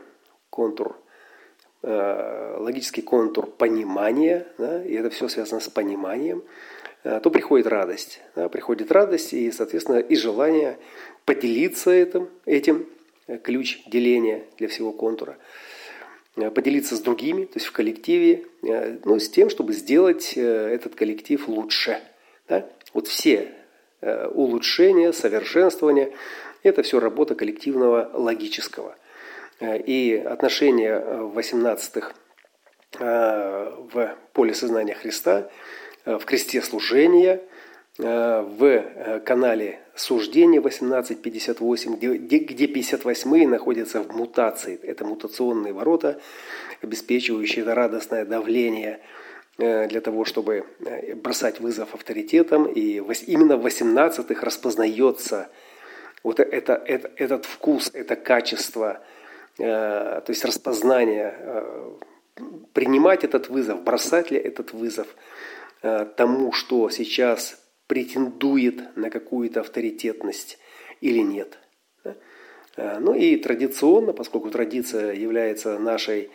контур 0.61 0.97
Э, 1.83 2.57
логический 2.59 3.01
контур 3.01 3.47
понимания, 3.47 4.47
да, 4.59 4.85
и 4.85 4.93
это 4.93 5.09
все 5.09 5.29
связано 5.29 5.61
с 5.61 5.69
пониманием, 5.71 6.43
э, 7.05 7.21
то 7.23 7.31
приходит 7.31 7.67
радость. 7.67 8.21
Да, 8.37 8.51
приходит 8.51 8.93
радость 8.93 9.33
и, 9.33 9.51
соответственно, 9.51 9.97
и 9.97 10.15
желание 10.15 10.79
поделиться 11.25 11.91
этим, 11.91 12.29
этим 12.45 12.87
э, 13.29 13.39
ключ 13.39 13.83
деления 13.87 14.45
для 14.59 14.69
всего 14.69 14.93
контура, 14.93 15.39
поделиться 16.55 16.97
с 16.97 17.01
другими, 17.01 17.47
то 17.47 17.57
есть 17.57 17.67
в 17.67 17.73
коллективе, 17.73 18.45
ну, 18.63 19.19
с 19.19 19.31
тем, 19.31 19.49
чтобы 19.49 19.73
сделать 19.73 20.35
этот 20.37 20.95
коллектив 20.95 21.49
лучше. 21.49 22.01
Да? 22.49 22.67
Вот 22.95 23.09
все 23.09 23.53
улучшения, 24.01 25.13
совершенствования– 25.13 26.13
это 26.63 26.83
все 26.83 27.01
работа 27.01 27.35
коллективного 27.35 28.11
логического. 28.15 28.97
Э, 29.61 29.79
и 29.79 30.17
отношения 30.17 30.93
э, 30.93 31.23
в 31.23 31.39
18-х 31.39 32.13
э, 32.99 33.73
в 33.93 34.17
поле 34.33 34.55
сознания 34.55 34.95
Христа, 34.95 35.51
в 36.07 36.25
кресте 36.25 36.63
служения, 36.63 37.43
в 37.99 39.21
канале 39.27 39.81
суждения 39.95 40.61
1858, 40.61 41.97
где, 41.97 42.39
где 42.39 42.67
58-е 42.67 43.47
находятся 43.47 44.03
в 44.03 44.17
мутации. 44.17 44.81
Это 44.83 45.05
мутационные 45.05 45.75
ворота, 45.75 46.19
обеспечивающие 46.81 47.65
радостное 47.65 48.25
давление 48.25 49.01
для 49.59 50.01
того, 50.01 50.25
чтобы 50.25 50.65
бросать 51.17 51.61
вызов 51.61 51.95
авторитетам. 51.95 52.65
И 52.65 53.03
именно 53.27 53.59
в 53.59 53.67
18-х 53.67 54.43
распознается 54.43 55.51
вот 56.23 56.41
это, 56.41 56.73
это, 56.87 57.11
этот 57.17 57.45
вкус, 57.45 57.91
это 57.93 58.17
качество– 58.17 59.01
Э, 59.11 59.19
то 59.61 60.25
есть 60.29 60.45
распознание, 60.45 61.35
э, 61.39 61.91
принимать 62.73 63.25
этот 63.25 63.51
вызов, 63.51 63.83
бросать 63.83 64.31
ли 64.31 64.39
этот 64.39 64.73
вызов 64.73 65.07
э, 65.83 66.07
тому, 66.17 66.53
что 66.53 66.89
сейчас 66.89 67.63
претендует 67.87 68.97
на 68.97 69.11
какую-то 69.11 69.61
авторитетность 69.61 70.59
или 71.01 71.19
нет. 71.19 71.59
Ну 72.77 73.15
и 73.15 73.37
традиционно, 73.37 74.13
поскольку 74.13 74.49
традиция 74.49 75.13
является 75.13 75.79
нашей 75.79 76.31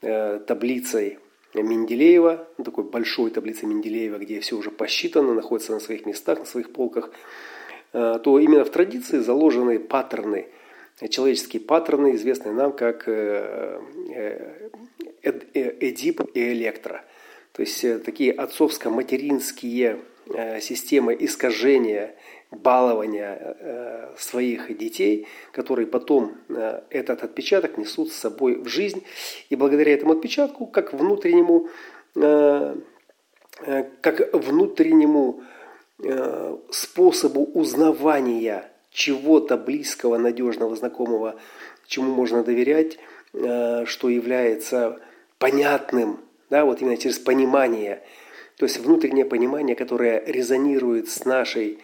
таблицей 0.00 1.18
Менделеева, 1.54 2.48
ну, 2.56 2.64
такой 2.64 2.84
большой 2.84 3.30
таблицей 3.30 3.68
Менделеева, 3.68 4.16
где 4.16 4.40
все 4.40 4.56
уже 4.56 4.70
посчитано, 4.70 5.34
находится 5.34 5.72
на 5.72 5.80
своих 5.80 6.06
местах, 6.06 6.40
на 6.40 6.44
своих 6.46 6.72
полках, 6.72 7.10
то 7.92 8.38
именно 8.38 8.64
в 8.64 8.70
традиции 8.70 9.18
заложены 9.18 9.78
паттерны– 9.78 10.46
человеческие 11.08 11.60
паттерны, 11.60 12.16
известные 12.16 12.54
нам 12.54 12.72
как 12.72 13.04
э, 13.06 13.80
э, 14.12 14.70
Эдип 15.22 16.22
и 16.34 16.52
Электро. 16.52 17.04
То 17.52 17.62
есть 17.62 17.84
э, 17.84 17.98
такие 17.98 18.32
отцовско-материнские 18.32 20.00
системы 20.60 21.16
искажения, 21.20 22.16
балования 22.50 24.10
своих 24.18 24.76
детей, 24.76 25.28
которые 25.52 25.86
потом 25.86 26.34
этот 26.90 27.22
отпечаток 27.22 27.78
несут 27.78 28.10
с 28.10 28.16
собой 28.16 28.56
в 28.56 28.66
жизнь. 28.66 29.04
И 29.50 29.56
благодаря 29.56 29.94
этому 29.94 30.14
отпечатку, 30.14 30.66
как 30.66 30.92
внутреннему, 30.92 31.68
как 32.12 32.74
внутреннему 34.34 35.44
способу 36.72 37.44
узнавания 37.44 38.68
чего-то 38.96 39.58
близкого, 39.58 40.16
надежного, 40.16 40.74
знакомого, 40.74 41.38
чему 41.86 42.14
можно 42.14 42.42
доверять, 42.42 42.98
э, 43.34 43.84
что 43.84 44.08
является 44.08 44.98
понятным, 45.38 46.20
да, 46.48 46.64
вот 46.64 46.80
именно 46.80 46.96
через 46.96 47.18
понимание, 47.18 48.02
то 48.56 48.64
есть 48.64 48.78
внутреннее 48.78 49.26
понимание, 49.26 49.76
которое 49.76 50.24
резонирует 50.24 51.10
с 51.10 51.26
нашей 51.26 51.78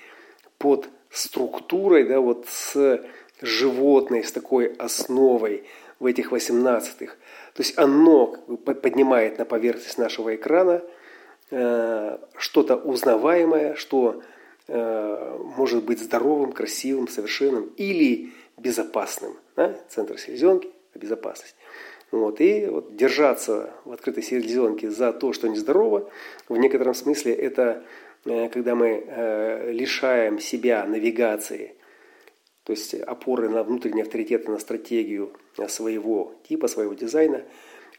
подструктурой, 0.56 2.04
да, 2.04 2.18
вот 2.20 2.46
с 2.48 3.04
животной, 3.42 4.24
с 4.24 4.32
такой 4.32 4.72
основой 4.78 5.64
в 6.00 6.06
этих 6.06 6.32
18-х. 6.32 7.14
То 7.52 7.62
есть 7.62 7.76
оно 7.76 8.28
поднимает 8.64 9.38
на 9.38 9.44
поверхность 9.44 9.98
нашего 9.98 10.34
экрана 10.34 10.80
э, 11.50 12.18
что-то 12.38 12.76
узнаваемое, 12.76 13.74
что 13.74 14.22
Э, 14.68 15.38
может 15.56 15.84
быть 15.84 15.98
здоровым, 16.00 16.52
красивым, 16.52 17.08
совершенным 17.08 17.72
или 17.76 18.32
безопасным. 18.56 19.36
Да? 19.56 19.76
Центр 19.88 20.18
селезенки– 20.18 20.70
безопасность. 20.94 21.56
Вот. 22.12 22.40
И 22.40 22.66
вот 22.66 22.94
держаться 22.94 23.72
в 23.84 23.92
открытой 23.92 24.22
селезенке 24.22 24.90
за 24.90 25.12
то, 25.12 25.32
что 25.32 25.48
нездорово, 25.48 26.08
в 26.48 26.56
некотором 26.56 26.94
смысле 26.94 27.32
это 27.34 27.84
э, 28.24 28.48
когда 28.50 28.74
мы 28.76 29.04
э, 29.04 29.72
лишаем 29.72 30.38
себя 30.38 30.84
навигации, 30.84 31.74
то 32.62 32.72
есть 32.72 32.94
опоры 32.94 33.48
на 33.48 33.64
внутренний 33.64 34.02
авторитет, 34.02 34.46
на 34.46 34.60
стратегию 34.60 35.32
своего 35.66 36.34
типа, 36.48 36.68
своего 36.68 36.94
дизайна, 36.94 37.42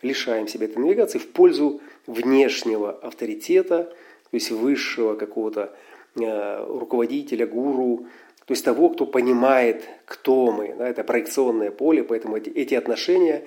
лишаем 0.01 0.47
себя 0.47 0.67
этой 0.67 0.77
навигации 0.77 1.17
в 1.17 1.27
пользу 1.31 1.81
внешнего 2.07 2.91
авторитета, 2.91 3.83
то 3.83 3.95
есть 4.31 4.51
высшего 4.51 5.15
какого-то 5.15 5.75
руководителя, 6.15 7.47
гуру, 7.47 8.05
то 8.45 8.51
есть 8.51 8.65
того, 8.65 8.89
кто 8.89 9.05
понимает, 9.05 9.87
кто 10.05 10.51
мы. 10.51 10.75
Да, 10.77 10.87
это 10.87 11.03
проекционное 11.03 11.71
поле, 11.71 12.03
поэтому 12.03 12.37
эти, 12.37 12.49
эти 12.49 12.75
отношения, 12.75 13.45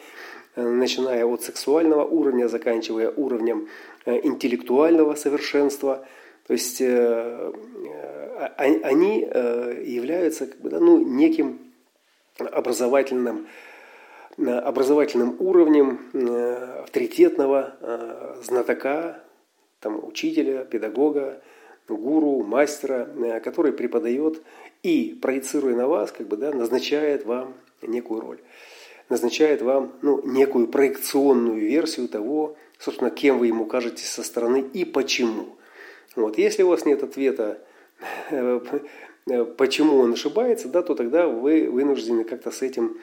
э, 0.55 0.63
начиная 0.63 1.27
от 1.27 1.43
сексуального 1.43 2.05
уровня, 2.05 2.49
заканчивая 2.49 3.11
уровнем 3.11 3.69
э, 4.07 4.21
интеллектуального 4.27 5.15
совершенства, 5.15 6.07
то 6.47 6.53
есть 6.55 6.81
э, 6.81 6.87
э, 6.87 8.47
они 8.57 9.29
э, 9.31 9.83
являются 9.85 10.47
как 10.47 10.61
бы, 10.61 10.71
да, 10.71 10.81
ну, 10.81 10.99
неким 10.99 11.59
образовательным 12.39 13.47
образовательным 14.39 15.37
уровнем 15.39 15.99
э, 16.13 16.83
авторитетного 16.83 17.75
э, 17.81 18.35
знатока, 18.43 19.23
там, 19.81 20.05
учителя, 20.07 20.67
педагога, 20.67 21.41
гуру, 21.95 22.43
мастера, 22.43 23.09
э, 23.17 23.41
который 23.41 23.73
преподает 23.73 24.43
и, 24.83 25.19
проецируя 25.21 25.75
на 25.77 25.87
вас, 25.87 26.13
как 26.13 26.27
бы, 26.29 26.37
да, 26.37 26.53
назначает 26.53 27.25
вам 27.25 27.55
некую 27.83 28.21
роль. 28.21 28.39
Назначает 29.09 29.63
вам 29.63 29.93
ну, 30.03 30.21
некую 30.25 30.69
проекционную 30.69 31.61
версию 31.61 32.09
того, 32.09 32.57
собственно, 32.79 33.11
кем 33.11 33.39
вы 33.39 33.47
ему 33.49 33.67
кажетесь 33.67 34.09
со 34.09 34.23
стороны 34.23 34.65
и 34.73 34.85
почему. 34.85 35.57
Вот. 36.17 36.39
Если 36.39 36.63
у 36.63 36.69
вас 36.69 36.85
нет 36.85 37.03
ответа, 37.03 37.59
почему 39.57 39.99
он 39.99 40.15
ошибается, 40.15 40.69
да, 40.69 40.83
то 40.83 40.95
тогда 40.95 41.29
вы 41.29 41.71
вынуждены 41.71 42.25
как-то 42.25 42.51
с 42.51 42.63
этим 42.63 42.99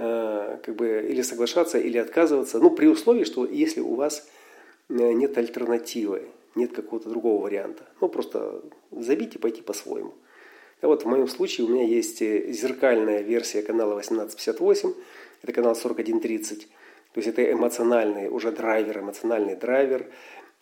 Э, 0.00 0.58
как 0.62 0.76
бы 0.76 1.04
или 1.10 1.22
соглашаться, 1.22 1.76
или 1.76 1.98
отказываться, 1.98 2.60
ну, 2.60 2.70
при 2.70 2.86
условии, 2.86 3.24
что 3.24 3.44
если 3.44 3.80
у 3.80 3.96
вас 3.96 4.28
э, 4.88 4.92
нет 4.94 5.36
альтернативы, 5.36 6.22
нет 6.54 6.72
какого-то 6.72 7.08
другого 7.08 7.42
варианта, 7.42 7.84
ну, 8.00 8.08
просто 8.08 8.62
забить 8.90 9.34
и 9.34 9.38
пойти 9.38 9.62
по-своему. 9.62 10.14
А 10.80 10.86
вот 10.86 11.02
в 11.02 11.06
моем 11.06 11.28
случае 11.28 11.66
у 11.66 11.70
меня 11.70 11.84
есть 11.84 12.22
э, 12.22 12.52
зеркальная 12.52 13.22
версия 13.22 13.62
канала 13.62 13.92
1858, 13.92 14.94
это 15.42 15.52
канал 15.52 15.74
4130, 15.74 16.68
то 16.68 17.20
есть 17.20 17.28
это 17.28 17.52
эмоциональный 17.52 18.28
уже 18.28 18.52
драйвер, 18.52 19.00
эмоциональный 19.00 19.56
драйвер, 19.56 20.06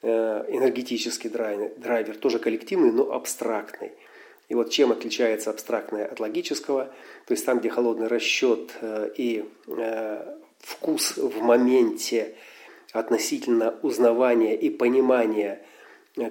энергетический 0.02 1.30
драйвер, 1.30 2.16
тоже 2.16 2.38
коллективный, 2.38 2.92
но 2.92 3.12
абстрактный– 3.12 3.92
и 4.48 4.54
вот 4.54 4.70
чем 4.70 4.92
отличается 4.92 5.50
абстрактное 5.50 6.06
от 6.06 6.20
логического, 6.20 6.84
то 7.26 7.32
есть 7.32 7.44
там, 7.44 7.58
где 7.58 7.68
холодный 7.68 8.06
расчет 8.06 8.72
э, 8.80 9.10
и 9.16 9.44
э, 9.66 10.36
вкус 10.60 11.16
в 11.16 11.42
моменте 11.42 12.34
относительно 12.92 13.74
узнавания 13.82 14.56
и 14.56 14.70
понимания, 14.70 15.60
э, 15.60 15.66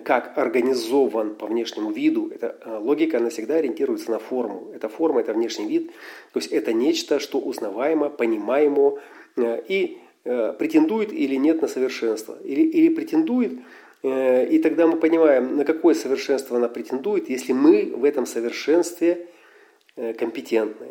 как 0.03 0.37
организован 0.37 1.35
по 1.35 1.45
внешнему 1.45 1.91
виду, 1.91 2.31
эта 2.33 2.57
логика, 2.79 3.17
она 3.17 3.29
всегда 3.29 3.55
ориентируется 3.55 4.11
на 4.11 4.19
форму. 4.19 4.71
Эта 4.73 4.89
форма, 4.89 5.21
это 5.21 5.33
внешний 5.33 5.67
вид, 5.67 5.91
то 6.33 6.39
есть 6.39 6.51
это 6.51 6.73
нечто, 6.73 7.19
что 7.19 7.39
узнаваемо, 7.39 8.09
понимаемо 8.09 8.99
и 9.35 9.99
претендует 10.23 11.13
или 11.13 11.35
нет 11.35 11.61
на 11.61 11.67
совершенство. 11.67 12.35
Или, 12.43 12.61
или 12.61 12.89
претендует 12.89 13.59
Э, 14.05 14.45
и 14.45 14.59
тогда 14.59 14.85
мы 14.85 14.97
понимаем, 14.97 15.57
на 15.57 15.65
какое 15.65 15.95
совершенство 15.95 16.57
она 16.57 16.67
претендует, 16.67 17.27
если 17.27 17.53
мы 17.53 17.91
в 17.95 18.03
этом 18.03 18.27
совершенстве 18.27 19.27
э, 19.95 20.13
компетентны. 20.13 20.89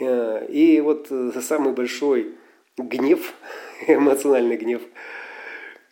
Э, 0.00 0.44
и 0.48 0.80
вот 0.80 1.12
самый 1.40 1.72
большой 1.72 2.34
гнев, 2.76 3.34
эмоциональный 3.86 4.56
гнев, 4.56 4.82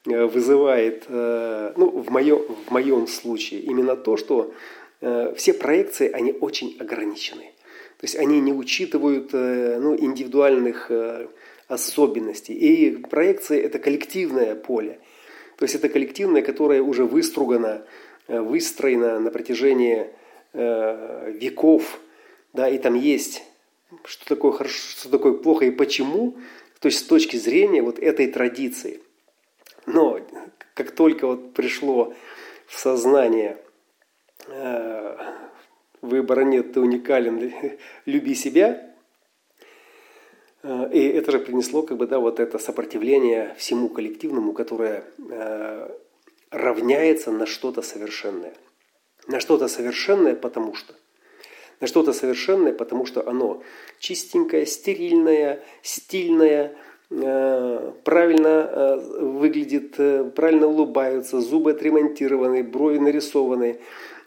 вызывает, 0.04 1.04
ну, 1.08 2.02
в 2.02 2.10
моем, 2.10 2.42
в 2.66 2.70
моем 2.70 3.06
случае, 3.06 3.60
именно 3.60 3.96
то, 3.96 4.16
что 4.16 4.52
все 5.36 5.52
проекции, 5.54 6.10
они 6.10 6.32
очень 6.32 6.76
ограничены. 6.80 7.52
То 7.98 8.04
есть 8.04 8.16
они 8.16 8.40
не 8.40 8.52
учитывают 8.52 9.32
ну, 9.32 9.96
индивидуальных 9.96 10.90
особенностей. 11.68 12.54
И 12.54 12.96
проекции– 12.96 13.60
это 13.62 13.78
коллективное 13.78 14.56
поле– 14.56 14.98
то 15.62 15.64
есть 15.64 15.76
это 15.76 15.88
коллективное, 15.88 16.42
которое 16.42 16.82
уже 16.82 17.04
выстругано, 17.04 17.84
э, 18.26 18.40
выстроено 18.40 19.20
на 19.20 19.30
протяжении 19.30 20.08
э, 20.54 21.32
веков, 21.38 22.00
да, 22.52 22.68
и 22.68 22.78
там 22.78 22.96
есть, 22.96 23.44
что 24.04 24.26
такое 24.26 24.50
хорошо, 24.50 24.74
что 24.74 25.08
такое 25.08 25.34
плохо 25.34 25.66
и 25.66 25.70
почему, 25.70 26.36
то 26.80 26.86
есть 26.86 26.98
с 26.98 27.02
точки 27.04 27.36
зрения 27.36 27.80
вот 27.80 28.00
этой 28.00 28.26
традиции. 28.26 29.01
Но 29.86 30.20
как 30.74 30.92
только 30.92 31.26
вот 31.26 31.54
пришло 31.54 32.14
в 32.66 32.78
сознание 32.78 33.58
э, 34.46 35.16
выбора 36.00 36.42
нет, 36.42 36.72
ты 36.72 36.80
уникален, 36.80 37.52
люби 38.06 38.34
себя, 38.34 38.92
Э, 40.62 40.88
и 40.92 41.00
это 41.00 41.32
же 41.32 41.38
принесло 41.38 41.82
как 41.82 41.96
бы, 41.96 42.06
да, 42.06 42.18
вот 42.18 42.40
это 42.40 42.58
сопротивление 42.58 43.54
всему 43.58 43.88
коллективному, 43.88 44.52
которое 44.52 45.04
э, 45.30 45.88
равняется 46.50 47.30
на 47.32 47.46
что-то 47.46 47.82
совершенное. 47.82 48.54
На 49.26 49.40
что-то 49.40 49.68
совершенное, 49.68 50.34
потому 50.34 50.74
что. 50.74 50.94
На 51.80 51.88
что-то 51.88 52.12
совершенное, 52.12 52.72
потому 52.72 53.06
что 53.06 53.28
оно 53.28 53.62
чистенькое, 53.98 54.66
стерильное, 54.66 55.64
стильное, 55.82 56.76
правильно 58.04 58.70
э, 58.70 58.96
выглядит, 59.20 59.94
э, 59.98 60.30
правильно 60.34 60.66
улыбаются, 60.66 61.40
зубы 61.40 61.72
отремонтированы, 61.72 62.62
брови 62.62 62.98
нарисованы, 62.98 63.78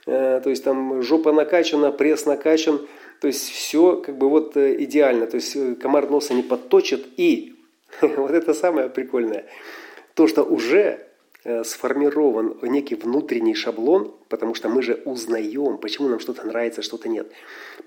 э, 0.05 0.41
то 0.43 0.49
есть 0.49 0.63
там 0.63 1.01
жопа 1.01 1.31
накачана, 1.31 1.91
пресс 1.91 2.25
накачан– 2.25 2.79
то 3.25 3.27
есть 3.27 3.49
все 3.49 3.97
как 3.97 4.17
бы 4.17 4.29
вот 4.29 4.57
э, 4.57 4.75
идеально. 4.83 5.27
То 5.27 5.35
есть 5.35 5.55
э, 5.55 5.75
комар 5.75 6.09
носа 6.09 6.33
не 6.33 6.43
подточит. 6.43 7.07
И 7.17 7.55
вот 8.01 8.31
это 8.31 8.53
самое 8.53 8.89
прикольное. 8.89 9.45
То, 10.13 10.27
что 10.27 10.43
уже 10.43 11.07
э, 11.43 11.63
сформирован 11.63 12.57
некий 12.61 12.95
внутренний 12.95 13.55
шаблон, 13.55 14.13
потому 14.35 14.53
что 14.53 14.67
мы 14.67 14.81
же 14.81 15.01
узнаем, 15.05 15.77
почему 15.77 16.09
нам 16.09 16.19
что-то 16.19 16.45
нравится, 16.45 16.81
что-то 16.81 17.07
нет. 17.07 17.31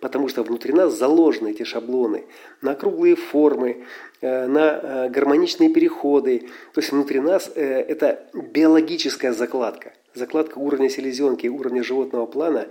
Потому 0.00 0.28
что 0.28 0.42
внутри 0.42 0.72
нас 0.72 0.94
заложены 0.94 1.50
эти 1.50 1.64
шаблоны 1.64 2.24
на 2.62 2.74
круглые 2.74 3.16
формы, 3.16 3.84
на 4.22 5.10
гармоничные 5.10 5.68
переходы. 5.68 6.48
То 6.72 6.80
есть 6.80 6.90
внутри 6.90 7.20
нас 7.20 7.52
это 7.54 8.30
биологическая 8.32 9.34
закладка. 9.34 9.92
Закладка 10.14 10.56
уровня 10.56 10.88
селезенки, 10.88 11.48
уровня 11.48 11.84
животного 11.84 12.24
плана, 12.24 12.68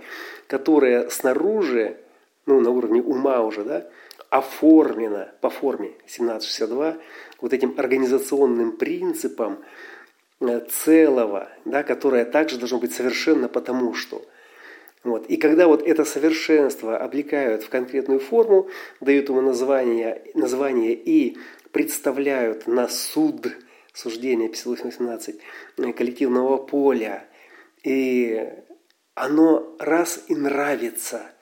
которая 0.48 1.08
снаружи 1.08 1.98
ну, 2.46 2.60
на 2.60 2.70
уровне 2.70 3.00
ума 3.00 3.42
уже, 3.42 3.62
да, 3.62 3.86
оформлено 4.28 5.28
по 5.40 5.50
форме 5.50 5.92
1762 6.06 6.96
вот 7.40 7.52
этим 7.52 7.74
организационным 7.78 8.72
принципом 8.72 9.52
э, 9.54 9.64
целого, 10.40 11.48
да, 11.64 11.82
которое 11.82 12.24
также 12.24 12.58
должно 12.58 12.78
быть 12.78 12.92
совершенно 12.92 13.48
потому 13.48 13.94
что. 13.94 14.24
Вот. 15.04 15.26
И 15.26 15.36
когда 15.36 15.66
вот 15.66 15.82
это 15.82 16.04
совершенство 16.04 16.96
облекают 16.96 17.62
в 17.62 17.68
конкретную 17.68 18.20
форму, 18.20 18.68
дают 19.00 19.28
ему 19.28 19.40
название, 19.40 20.22
название 20.34 20.94
и 20.94 21.38
представляют 21.72 22.66
на 22.66 22.88
суд, 22.88 23.48
суждение 23.92 24.48
5818, 24.48 25.40
э, 25.78 25.92
коллективного 25.92 26.58
поля, 26.58 27.24
и 27.84 28.48
оно 29.14 29.76
раз 29.78 30.24
и 30.28 30.34
нравится– 30.34 31.22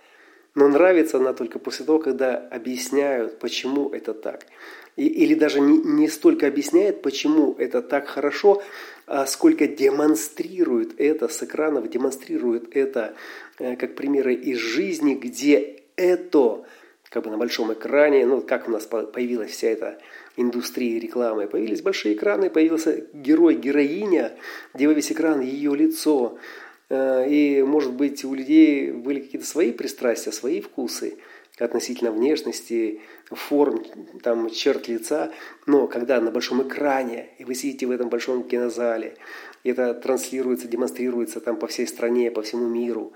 но 0.57 0.69
нравится 0.69 1.19
она 1.19 1.35
только 1.35 1.59
после 1.59 1.85
того, 1.85 1.99
когда 1.99 2.39
объясняют, 2.39 3.39
почему 3.39 3.91
это 3.91 4.15
так. 4.15 4.47
Или 4.97 5.35
даже 5.35 5.61
не, 5.61 5.79
не 5.79 6.09
столько 6.09 6.47
объясняет, 6.47 7.03
почему 7.03 7.55
это 7.59 7.83
так 7.83 8.09
хорошо, 8.09 8.63
а 9.07 9.27
сколько 9.27 9.69
демонстрирует 9.69 10.99
это 10.99 11.29
с 11.29 11.43
экранов, 11.43 11.89
демонстрирует 11.91 12.75
это 12.75 13.15
э, 13.59 13.77
как 13.77 13.95
примеры 13.95 14.35
из 14.35 14.59
жизни, 14.59 15.15
где 15.15 15.83
это 15.97 16.65
как 17.11 17.25
бы 17.25 17.31
на 17.31 17.37
большом 17.37 17.73
экране, 17.73 18.27
ну 18.27 18.41
как 18.41 18.69
у 18.69 18.71
нас 18.71 18.87
появилась 18.87 19.51
вся 19.51 19.69
эта 19.69 19.99
индустрия 20.37 20.99
рекламы, 20.99 21.47
появились 21.47 21.83
большие 21.83 22.15
экраны, 22.15 22.51
появился 22.51 23.05
герой, 23.13 23.55
героиня, 23.55 24.33
где 24.75 24.87
весь 24.87 25.13
экран 25.13 25.41
ее 25.41 25.77
лицо, 25.77 26.39
Э, 26.89 27.27
и, 27.29 27.63
может 27.63 27.93
быть, 27.93 28.25
у 28.25 28.35
людей 28.35 28.93
были 28.93 29.21
какие-то 29.21 29.47
свои 29.47 29.73
пристрастия, 29.73 30.33
свои 30.33 30.61
вкусы 30.61 31.19
относительно 31.59 32.13
внешности, 32.13 33.01
форм, 33.31 33.85
там, 34.23 34.51
черт 34.51 34.89
лица. 34.89 35.33
Но 35.67 35.87
когда 35.87 36.21
на 36.21 36.31
большом 36.31 36.63
экране, 36.67 37.31
и 37.39 37.45
вы 37.45 37.55
сидите 37.55 37.87
в 37.87 37.91
этом 37.91 38.09
большом 38.09 38.45
кинозале, 38.45 39.17
это 39.65 39.95
транслируется, 39.95 40.69
демонстрируется 40.69 41.41
там 41.41 41.57
по 41.57 41.67
всей 41.67 41.87
стране, 41.87 42.31
по 42.31 42.43
всему 42.43 42.69
миру, 42.69 43.13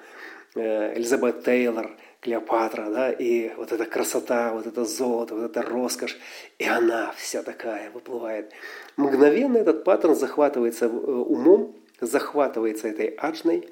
э, 0.55 0.96
Элизабет 0.96 1.44
Тейлор 1.44 1.96
Клеопатра, 2.20 2.90
да, 2.90 3.11
и 3.11 3.55
вот 3.57 3.72
эта 3.72 3.87
красота, 3.87 4.53
вот 4.53 4.66
это 4.66 4.85
золото, 4.85 5.35
вот 5.35 5.44
эта 5.44 5.62
роскошь, 5.62 6.18
и 6.59 6.64
она 6.64 7.12
вся 7.16 7.42
такая 7.42 7.90
выплывает. 7.90 8.53
Мгновенно 8.96 9.57
этот 9.57 9.85
паттерн 9.85 10.14
захватывается 10.14 10.87
э, 10.87 10.88
умом, 10.88 11.74
захватывается 12.00 12.88
этой 12.88 13.07
аджной, 13.07 13.68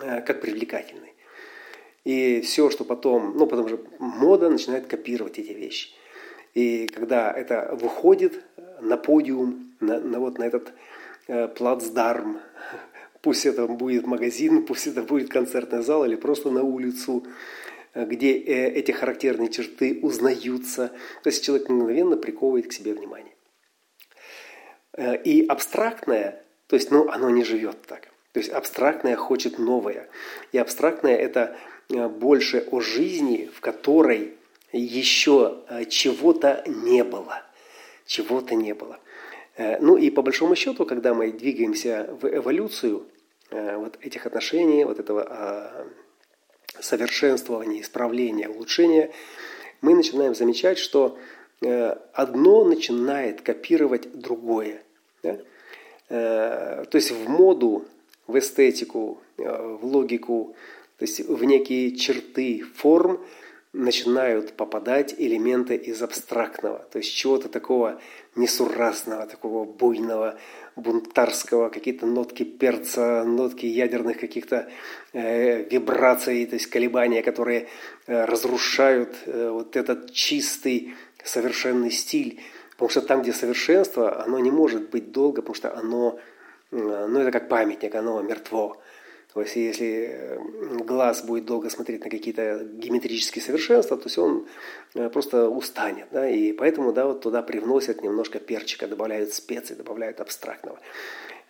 э, 0.00 0.22
как 0.22 0.40
привлекательный. 0.40 1.14
И 2.04 2.40
все, 2.40 2.70
что 2.70 2.84
потом, 2.84 3.36
ну, 3.36 3.46
потому 3.46 3.68
что 3.68 3.80
мода 3.98 4.48
начинает 4.48 4.86
копировать 4.86 5.38
эти 5.38 5.52
вещи. 5.52 5.90
И 6.54 6.86
когда 6.86 7.30
это 7.30 7.76
выходит 7.80 8.44
на 8.80 8.96
подиум, 8.96 9.74
на, 9.80 10.00
на 10.00 10.18
вот 10.18 10.38
на 10.38 10.44
этот 10.44 10.72
э, 11.26 11.48
плацдарм, 11.48 12.40
пусть 13.22 13.46
это 13.46 13.66
будет 13.66 14.06
магазин, 14.06 14.62
пусть 14.66 14.86
это 14.86 15.02
будет 15.02 15.28
концертный 15.28 15.82
зал 15.82 16.04
или 16.04 16.16
просто 16.16 16.50
на 16.50 16.62
улицу, 16.62 17.24
Э, 17.94 18.04
где 18.04 18.38
э, 18.38 18.68
эти 18.70 18.92
характерные 18.92 19.50
черты 19.50 19.98
узнаются. 20.02 20.88
То 21.22 21.30
есть 21.30 21.44
человек 21.44 21.68
мгновенно 21.68 22.16
приковывает 22.16 22.68
к 22.68 22.72
себе 22.72 22.94
внимание. 22.94 23.34
Э, 24.92 25.16
и 25.16 25.46
абстрактное, 25.46 26.44
то 26.66 26.76
есть 26.76 26.90
ну, 26.90 27.08
оно 27.08 27.30
не 27.30 27.44
живет 27.44 27.82
так. 27.82 28.08
То 28.32 28.40
есть 28.40 28.50
абстрактное 28.50 29.16
хочет 29.16 29.58
новое. 29.58 30.08
И 30.52 30.58
абстрактное– 30.58 31.16
это 31.16 31.56
больше 31.88 32.66
о 32.70 32.80
жизни, 32.80 33.50
в 33.52 33.60
которой 33.60 34.34
еще 34.72 35.58
чего-то 35.88 36.62
не 36.66 37.02
было. 37.04 37.42
Чего-то 38.06 38.54
не 38.54 38.74
было. 38.74 38.98
Ну 39.56 39.96
и 39.96 40.10
по 40.10 40.22
большому 40.22 40.54
счету, 40.54 40.84
когда 40.84 41.14
мы 41.14 41.32
двигаемся 41.32 42.16
в 42.20 42.28
эволюцию 42.28 43.06
вот 43.50 43.98
этих 44.02 44.26
отношений, 44.26 44.84
вот 44.84 44.98
этого 44.98 45.26
а, 45.28 45.86
совершенствования, 46.80 47.80
исправления, 47.80 48.48
улучшения, 48.48 49.10
мы 49.80 49.94
начинаем 49.94 50.34
замечать, 50.34 50.78
что 50.78 51.18
э, 51.60 51.96
одно 52.12 52.64
начинает 52.64 53.42
копировать 53.42 54.12
другое. 54.12 54.82
Да? 55.22 55.38
Э, 56.08 56.84
то 56.90 56.96
есть 56.96 57.10
в 57.10 57.28
моду, 57.28 57.84
в 58.26 58.38
эстетику, 58.38 59.20
э, 59.36 59.76
в 59.80 59.84
логику, 59.84 60.56
то 60.98 61.04
есть 61.04 61.20
в 61.20 61.44
некие 61.44 61.96
черты 61.96 62.64
форм 62.74 63.20
начинают 63.72 64.54
попадать 64.54 65.14
элементы 65.16 65.76
из 65.76 66.02
абстрактного, 66.02 66.86
то 66.90 66.98
есть 66.98 67.14
чего-то 67.14 67.48
такого 67.48 68.00
несуразного, 68.34 69.26
такого 69.26 69.64
буйного, 69.64 70.38
бунтарского, 70.74 71.68
какие-то 71.68 72.06
нотки 72.06 72.44
перца, 72.44 73.24
нотки 73.24 73.66
ядерных 73.66 74.18
каких-то 74.18 74.68
э, 75.12 75.64
вибраций, 75.64 76.46
то 76.46 76.54
есть 76.54 76.66
колебания, 76.68 77.22
которые 77.22 77.68
э, 78.06 78.24
разрушают 78.24 79.16
э, 79.26 79.50
вот 79.50 79.76
этот 79.76 80.12
чистый, 80.12 80.94
совершенный 81.22 81.90
стиль. 81.90 82.40
Потому 82.72 82.90
что 82.90 83.02
там, 83.02 83.22
где 83.22 83.32
совершенство, 83.32 84.22
оно 84.22 84.38
не 84.38 84.52
может 84.52 84.90
быть 84.90 85.10
долго, 85.10 85.42
потому 85.42 85.54
что 85.54 85.76
оно, 85.76 86.18
э, 86.70 87.06
ну 87.08 87.20
это 87.20 87.32
как 87.32 87.48
памятник, 87.48 87.94
оно 87.94 88.22
мертво. 88.22 88.80
То 89.34 89.42
есть, 89.42 89.56
если 89.56 90.08
э, 90.10 90.38
глаз 90.84 91.22
будет 91.22 91.44
долго 91.44 91.68
смотреть 91.68 92.02
на 92.04 92.10
какие-то 92.10 92.64
геометрические 92.64 93.42
совершенства, 93.42 93.96
то 93.96 94.04
есть 94.04 94.18
он 94.18 94.46
э, 94.94 95.10
просто 95.10 95.48
устанет. 95.48 96.08
Да? 96.10 96.28
И 96.28 96.52
поэтому 96.52 96.92
да, 96.92 97.06
вот 97.06 97.20
туда 97.20 97.42
привносят 97.42 98.02
немножко 98.02 98.38
перчика, 98.38 98.88
добавляют 98.88 99.34
специи, 99.34 99.74
добавляют 99.74 100.20
абстрактного. 100.20 100.78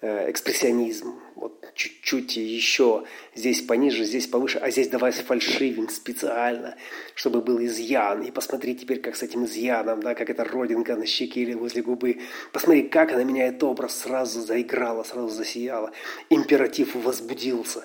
Э, 0.00 0.30
экспрессионизм, 0.30 1.18
вот 1.34 1.72
чуть-чуть 1.74 2.36
еще, 2.36 3.02
здесь 3.34 3.62
пониже, 3.62 4.04
здесь 4.04 4.28
повыше, 4.28 4.58
а 4.58 4.70
здесь 4.70 4.86
давай 4.86 5.10
фальшивим 5.10 5.88
специально, 5.88 6.76
чтобы 7.16 7.40
был 7.40 7.60
изъян. 7.64 8.22
И 8.22 8.30
посмотри 8.30 8.76
теперь, 8.76 9.00
как 9.00 9.16
с 9.16 9.24
этим 9.24 9.44
изъяном, 9.44 10.00
да, 10.00 10.14
как 10.14 10.30
эта 10.30 10.44
родинка 10.44 10.94
на 10.94 11.04
щеке 11.04 11.40
или 11.40 11.54
возле 11.54 11.82
губы. 11.82 12.20
Посмотри, 12.52 12.82
как 12.82 13.10
она 13.10 13.24
меняет 13.24 13.60
образ, 13.64 13.98
сразу 13.98 14.40
заиграла, 14.40 15.02
сразу 15.02 15.30
засияла. 15.30 15.90
Императив 16.30 16.94
возбудился. 16.94 17.84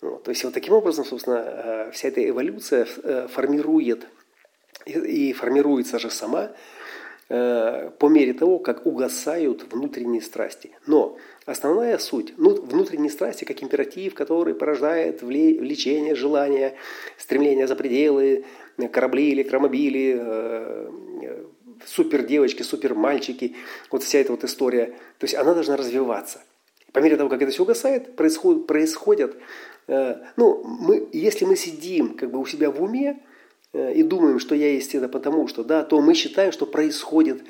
Вот, 0.00 0.22
то 0.22 0.30
есть 0.30 0.42
вот 0.42 0.54
таким 0.54 0.72
образом, 0.72 1.04
собственно, 1.04 1.36
э, 1.36 1.90
вся 1.92 2.08
эта 2.08 2.26
эволюция 2.26 2.86
э, 3.02 3.28
формирует 3.28 4.06
и 4.86 5.34
формируется 5.34 5.98
же 5.98 6.08
сама 6.08 6.52
Э, 7.28 7.90
по 7.98 8.06
мере 8.06 8.34
того, 8.34 8.60
как 8.60 8.86
угасают 8.86 9.66
внутренние 9.72 10.22
страсти. 10.22 10.70
Но 10.86 11.16
основная 11.44 11.98
суть, 11.98 12.34
ну, 12.36 12.54
внутренние 12.54 13.10
страсти 13.10 13.44
как 13.44 13.64
императив, 13.64 14.14
который 14.14 14.54
порождает 14.54 15.22
влечение, 15.22 16.14
желание, 16.14 16.76
стремление 17.18 17.66
за 17.66 17.74
пределы, 17.74 18.44
корабли, 18.92 19.32
электромобили, 19.32 20.16
э, 20.20 21.44
супер 21.84 22.22
девочки, 22.22 22.62
супер 22.62 22.94
мальчики, 22.94 23.56
вот 23.90 24.04
вся 24.04 24.20
эта 24.20 24.30
вот 24.30 24.44
история, 24.44 24.94
то 25.18 25.24
есть 25.24 25.34
она 25.34 25.52
должна 25.52 25.76
развиваться. 25.76 26.44
По 26.92 27.00
мере 27.00 27.16
того, 27.16 27.28
как 27.28 27.42
это 27.42 27.50
все 27.50 27.64
угасает, 27.64 28.14
происходит, 28.14 28.68
происходят, 28.68 29.36
э, 29.88 30.14
ну, 30.36 30.62
мы, 30.62 31.08
если 31.12 31.44
мы 31.44 31.56
сидим 31.56 32.14
как 32.14 32.30
бы 32.30 32.38
у 32.38 32.46
себя 32.46 32.70
в 32.70 32.80
уме, 32.80 33.16
Э, 33.16 33.22
и 33.76 34.02
думаем, 34.02 34.38
что 34.38 34.54
я 34.54 34.72
есть 34.72 34.94
это 34.94 35.08
потому, 35.08 35.48
что, 35.48 35.64
да, 35.64 35.82
то 35.82 36.00
мы 36.00 36.14
считаем, 36.14 36.52
что 36.52 36.66
происходит 36.66 37.42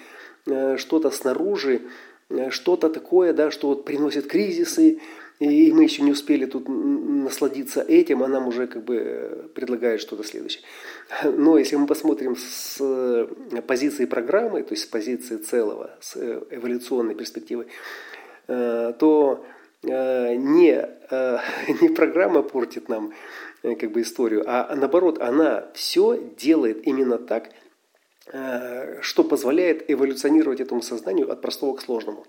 э, 0.46 0.76
что-то 0.76 1.10
снаружи, 1.10 1.82
э, 2.30 2.50
что-то 2.50 2.88
такое, 2.88 3.32
да, 3.32 3.50
что 3.50 3.68
вот 3.68 3.84
приносит 3.84 4.26
кризисы, 4.26 5.00
и 5.38 5.72
мы 5.72 5.84
еще 5.84 6.02
не 6.02 6.12
успели 6.12 6.46
тут 6.46 6.66
насладиться 6.66 7.82
этим, 7.82 8.22
а 8.22 8.28
нам 8.28 8.48
уже 8.48 8.66
как 8.66 8.84
бы 8.84 9.50
предлагают 9.54 10.00
что-то 10.00 10.24
следующее. 10.24 10.62
Но 11.24 11.58
если 11.58 11.76
мы 11.76 11.86
посмотрим 11.86 12.36
с 12.36 13.28
позиции 13.66 14.06
программы, 14.06 14.62
то 14.62 14.72
есть 14.72 14.84
с 14.84 14.86
позиции 14.86 15.36
целого, 15.36 15.90
с 16.00 16.16
эволюционной 16.16 17.14
перспективы, 17.14 17.66
то 18.46 19.44
не, 19.82 20.88
не 21.82 21.88
программа 21.90 22.42
портит 22.42 22.88
нам 22.88 23.12
Э, 23.55 23.55
как 23.62 23.90
бы 23.92 24.02
историю, 24.02 24.44
а 24.46 24.74
наоборот, 24.74 25.20
она 25.20 25.68
все 25.74 26.18
делает 26.36 26.86
именно 26.86 27.18
так, 27.18 27.50
э, 28.32 29.00
что 29.02 29.24
позволяет 29.24 29.90
эволюционировать 29.90 30.60
этому 30.60 30.82
сознанию 30.82 31.30
от 31.30 31.40
простого 31.40 31.76
к 31.76 31.80
сложному. 31.80 32.26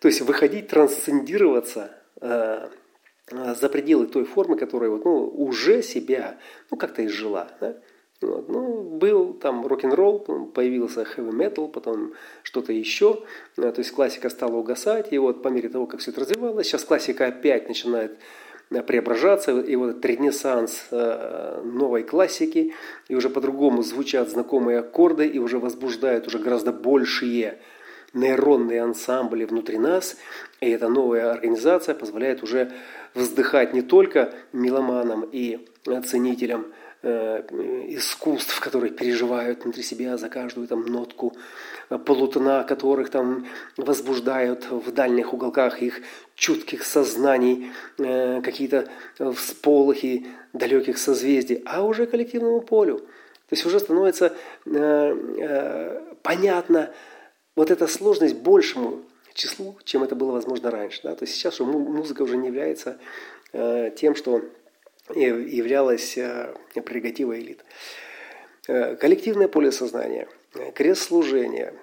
То 0.00 0.08
есть 0.08 0.20
выходить, 0.20 0.68
трансцендироваться 0.68 1.90
э, 2.20 2.68
за 3.30 3.68
пределы 3.68 4.06
той 4.06 4.24
формы, 4.24 4.56
которая 4.56 4.90
вот, 4.90 5.04
ну, 5.04 5.26
уже 5.26 5.82
себя 5.82 6.38
ну, 6.70 6.76
как-то 6.76 7.04
изжила. 7.06 7.48
Да? 7.60 7.76
Вот. 8.20 8.48
Ну, 8.48 8.82
был 8.82 9.34
там 9.34 9.66
рок-н-ролл, 9.66 10.20
появился 10.54 11.02
heavy 11.02 11.32
metal, 11.32 11.68
потом 11.68 12.12
что-то 12.42 12.72
еще. 12.72 13.22
То 13.56 13.74
есть 13.76 13.92
классика 13.92 14.28
стала 14.28 14.56
угасать, 14.56 15.12
и 15.12 15.18
вот 15.18 15.42
по 15.42 15.48
мере 15.48 15.68
того, 15.68 15.86
как 15.86 16.00
все 16.00 16.10
это 16.10 16.20
развивалось, 16.20 16.66
сейчас 16.66 16.84
классика 16.84 17.26
опять 17.26 17.68
начинает 17.68 18.18
Э, 18.18 18.43
преображаться, 18.82 19.58
и 19.58 19.76
вот 19.76 19.90
этот 19.90 20.04
ренессанс 20.04 20.86
э, 20.90 21.62
новой 21.64 22.02
классики, 22.02 22.74
и 23.08 23.14
уже 23.14 23.30
по-другому 23.30 23.82
звучат 23.82 24.30
знакомые 24.30 24.80
аккорды, 24.80 25.26
и 25.26 25.38
уже 25.38 25.58
возбуждают 25.58 26.26
уже 26.26 26.38
гораздо 26.38 26.72
большие 26.72 27.58
нейронные 28.12 28.82
ансамбли 28.82 29.44
внутри 29.44 29.78
нас, 29.78 30.16
и 30.60 30.70
эта 30.70 30.88
новая 30.88 31.30
организация 31.32 31.94
позволяет 31.94 32.42
уже 32.42 32.72
вздыхать 33.14 33.74
не 33.74 33.82
только 33.82 34.32
меломанам 34.52 35.28
и 35.30 35.68
ценителям 36.06 36.66
Э, 36.66 36.93
искусств, 37.04 38.60
которые 38.60 38.92
переживают 38.92 39.64
внутри 39.64 39.82
себя 39.82 40.16
за 40.16 40.28
каждую 40.28 40.66
там 40.66 40.86
нотку 40.86 41.34
э, 41.90 41.98
полутона, 41.98 42.64
которых 42.64 43.10
там 43.10 43.46
возбуждают 43.76 44.70
в 44.70 44.90
дальних 44.92 45.34
уголках 45.34 45.82
их 45.82 46.00
чутких 46.34 46.84
сознаний 46.84 47.70
э, 47.98 48.40
какие-то 48.42 48.88
всполохи 49.34 50.26
далеких 50.52 50.98
созвездий, 50.98 51.62
а 51.66 51.82
уже 51.82 52.06
коллективному 52.06 52.60
полю. 52.60 52.98
То 52.98 53.56
есть 53.56 53.66
уже 53.66 53.78
становится 53.78 54.32
понятно 56.22 56.90
вот 57.54 57.70
эта 57.70 57.86
сложность 57.86 58.36
большему 58.36 59.02
числу, 59.34 59.76
чем 59.84 60.02
это 60.02 60.14
было 60.14 60.32
возможно 60.32 60.70
раньше. 60.70 61.00
Да? 61.04 61.14
То 61.14 61.24
есть 61.24 61.34
сейчас 61.34 61.60
музыка 61.60 62.22
уже 62.22 62.38
не 62.38 62.46
является 62.46 62.96
тем, 63.52 64.16
что 64.16 64.42
являлась 65.12 66.16
э, 66.16 66.54
прерогативой 66.74 67.40
элит. 67.40 67.64
Э, 68.66 68.96
коллективное 68.96 69.48
поле 69.48 69.70
сознания, 69.70 70.26
э, 70.54 70.72
крест 70.72 71.02
служения, 71.02 71.74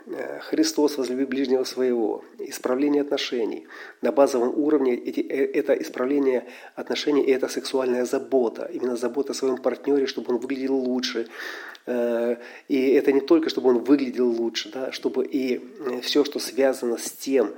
Христос 0.42 0.98
возлюби 0.98 1.26
ближнего 1.26 1.64
своего, 1.64 2.24
исправление 2.40 3.04
отношений. 3.04 3.68
На 4.02 4.12
базовом 4.12 4.58
уровне 4.58 4.96
эти, 4.96 5.20
это 5.20 5.74
исправление 5.74 6.46
отношений 6.76 7.24
это 7.24 7.48
сексуальная 7.48 8.06
забота. 8.06 8.70
Именно 8.74 8.98
забота 8.98 9.34
о 9.34 9.36
своем 9.36 9.58
партнере, 9.58 10.08
чтобы 10.08 10.34
он 10.34 10.40
выглядел 10.40 10.76
лучше. 10.76 11.28
И 11.88 12.94
это 12.96 13.12
не 13.12 13.22
только, 13.22 13.50
чтобы 13.50 13.70
он 13.70 13.80
выглядел 13.80 14.30
лучше, 14.30 14.70
да, 14.72 14.92
чтобы 14.92 15.26
и 15.26 15.62
все, 16.04 16.24
что 16.24 16.38
связано 16.40 16.98
с 17.00 17.12
тем, 17.12 17.56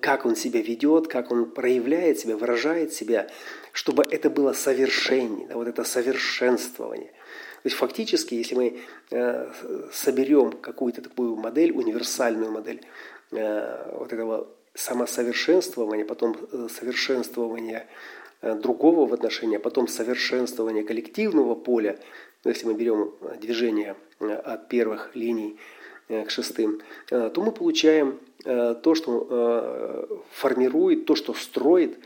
как 0.00 0.26
он 0.26 0.34
себя 0.34 0.60
ведет, 0.60 1.06
как 1.08 1.30
он 1.30 1.46
проявляет 1.46 2.18
себя, 2.18 2.36
выражает 2.36 2.92
себя, 2.92 3.28
чтобы 3.74 4.04
это 4.08 4.30
было 4.30 4.52
совершеннее, 4.52 5.48
да, 5.48 5.56
вот 5.56 5.66
это 5.66 5.82
совершенствование. 5.82 7.08
То 7.08 7.66
есть 7.66 7.76
фактически, 7.76 8.34
если 8.34 8.54
мы 8.54 8.80
э, 9.10 9.52
соберем 9.92 10.52
какую-то 10.52 11.02
такую 11.02 11.34
модель, 11.34 11.72
универсальную 11.72 12.52
модель 12.52 12.82
э, 13.32 13.96
вот 13.98 14.12
этого 14.12 14.48
самосовершенствования, 14.74 16.04
потом 16.04 16.36
э, 16.52 16.68
совершенствования 16.70 17.88
э, 18.42 18.54
другого 18.54 19.06
в 19.08 19.12
отношении, 19.12 19.56
а 19.56 19.60
потом 19.60 19.88
совершенствования 19.88 20.84
коллективного 20.84 21.56
поля, 21.56 21.98
ну, 22.44 22.50
если 22.50 22.66
мы 22.66 22.74
берем 22.74 23.12
э, 23.22 23.36
движение 23.40 23.96
от 24.20 24.68
первых 24.68 25.16
линий 25.16 25.58
к 26.06 26.30
шестым, 26.30 26.80
то 27.08 27.32
мы 27.36 27.50
получаем 27.50 28.20
то, 28.44 28.94
что 28.94 30.22
формирует, 30.32 31.06
то, 31.06 31.16
что 31.16 31.32
строит, 31.32 31.98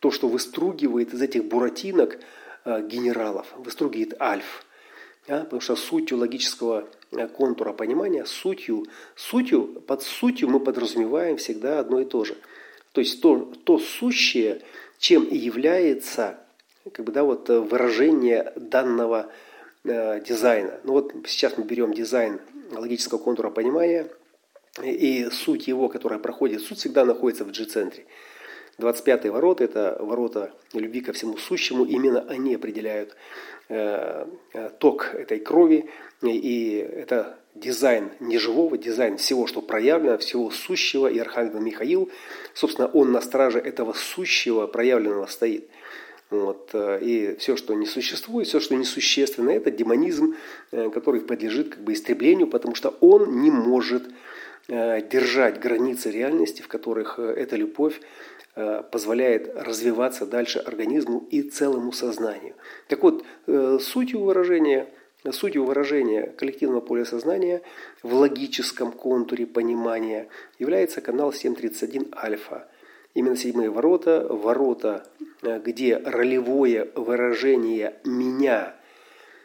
то, 0.00 0.10
что 0.10 0.28
выстругивает 0.28 1.14
из 1.14 1.22
этих 1.22 1.44
буратинок 1.44 2.18
генералов, 2.64 3.46
выстругивает 3.56 4.20
альф. 4.20 4.66
Да? 5.26 5.40
Потому 5.40 5.60
что 5.60 5.76
сутью 5.76 6.18
логического 6.18 6.88
э, 7.12 7.26
контура 7.28 7.72
понимания, 7.72 8.24
сутью, 8.24 8.86
сутью, 9.16 9.82
под 9.86 10.02
сутью 10.02 10.48
мы 10.48 10.60
подразумеваем 10.60 11.36
всегда 11.36 11.80
одно 11.80 12.00
и 12.00 12.04
то 12.04 12.24
же. 12.24 12.36
То 12.92 13.00
есть 13.00 13.20
то, 13.20 13.52
то 13.64 13.78
сущее, 13.78 14.62
чем 14.98 15.24
и 15.24 15.36
является 15.36 16.38
как 16.92 17.04
бы, 17.04 17.12
да, 17.12 17.24
вот, 17.24 17.50
э, 17.50 17.58
выражение 17.58 18.52
данного 18.54 19.30
э, 19.84 20.20
дизайна. 20.20 20.80
Ну 20.84 20.92
вот 20.92 21.12
сейчас 21.26 21.58
мы 21.58 21.64
берем 21.64 21.92
дизайн 21.92 22.40
логического 22.70 23.18
контура 23.18 23.50
понимания, 23.50 24.08
и 24.82 25.28
суть 25.30 25.68
его, 25.68 25.88
которая 25.88 26.18
проходит, 26.18 26.60
суть 26.60 26.78
всегда 26.78 27.04
находится 27.04 27.44
в 27.44 27.50
G-центре. 27.50 28.04
25-е 28.78 29.30
ворота– 29.30 29.64
это 29.68 29.96
ворота 30.00 30.52
любви 30.74 31.00
ко 31.00 31.12
всему 31.12 31.38
сущему. 31.38 31.84
Именно 31.84 32.26
они 32.28 32.54
определяют 32.54 33.16
э, 33.68 34.26
э, 34.52 34.70
ток 34.78 35.14
этой 35.14 35.38
крови. 35.38 35.88
И 36.22 36.76
это 36.76 37.38
дизайн 37.54 38.10
неживого, 38.20 38.76
дизайн 38.76 39.16
всего, 39.16 39.46
что 39.46 39.62
проявлено, 39.62 40.18
всего 40.18 40.50
сущего. 40.50 41.06
И 41.06 41.18
Архангел 41.18 41.60
Михаил, 41.60 42.10
собственно, 42.52 42.88
он 42.88 43.12
на 43.12 43.22
страже 43.22 43.58
этого 43.58 43.94
сущего 43.94 44.66
проявленного 44.66 45.26
стоит. 45.26 45.68
Вот. 46.28 46.70
Э, 46.74 46.98
и 47.00 47.34
все, 47.36 47.56
что 47.56 47.72
не 47.72 47.86
существует, 47.86 48.46
все, 48.46 48.60
что 48.60 48.74
несущественно, 48.74 49.50
это 49.50 49.70
демонизм, 49.70 50.36
который 50.70 51.22
подлежит 51.22 51.70
как 51.70 51.82
бы 51.82 51.94
истреблению, 51.94 52.46
потому 52.46 52.74
что 52.74 52.90
он 53.00 53.40
не 53.40 53.50
может 53.50 54.02
держать 54.68 55.60
границы 55.60 56.10
реальности, 56.10 56.60
в 56.60 56.66
которых 56.66 57.20
эта 57.20 57.54
любовь 57.54 58.00
Э, 58.00 58.35
позволяет 58.90 59.54
развиваться 59.54 60.24
дальше 60.24 60.58
организму 60.58 61.26
и 61.30 61.42
целому 61.42 61.92
сознанию. 61.92 62.54
Так 62.88 63.02
вот, 63.02 63.22
э, 63.46 63.78
сутью 63.80 64.22
выражения, 64.22 64.88
сутью 65.30 65.64
выражения 65.64 66.32
коллективного 66.38 66.80
поля 66.80 67.04
сознания 67.04 67.60
в 68.02 68.14
логическом 68.14 68.92
контуре 68.92 69.46
понимания 69.46 70.28
является 70.58 71.02
канал 71.02 71.34
731 71.34 72.14
альфа. 72.16 72.66
Именно 73.12 73.36
седьмые 73.36 73.68
ворота, 73.68 74.26
ворота, 74.28 75.06
э, 75.42 75.60
где 75.62 75.98
ролевое 75.98 76.88
выражение 76.94 77.96
«меня», 78.04 78.74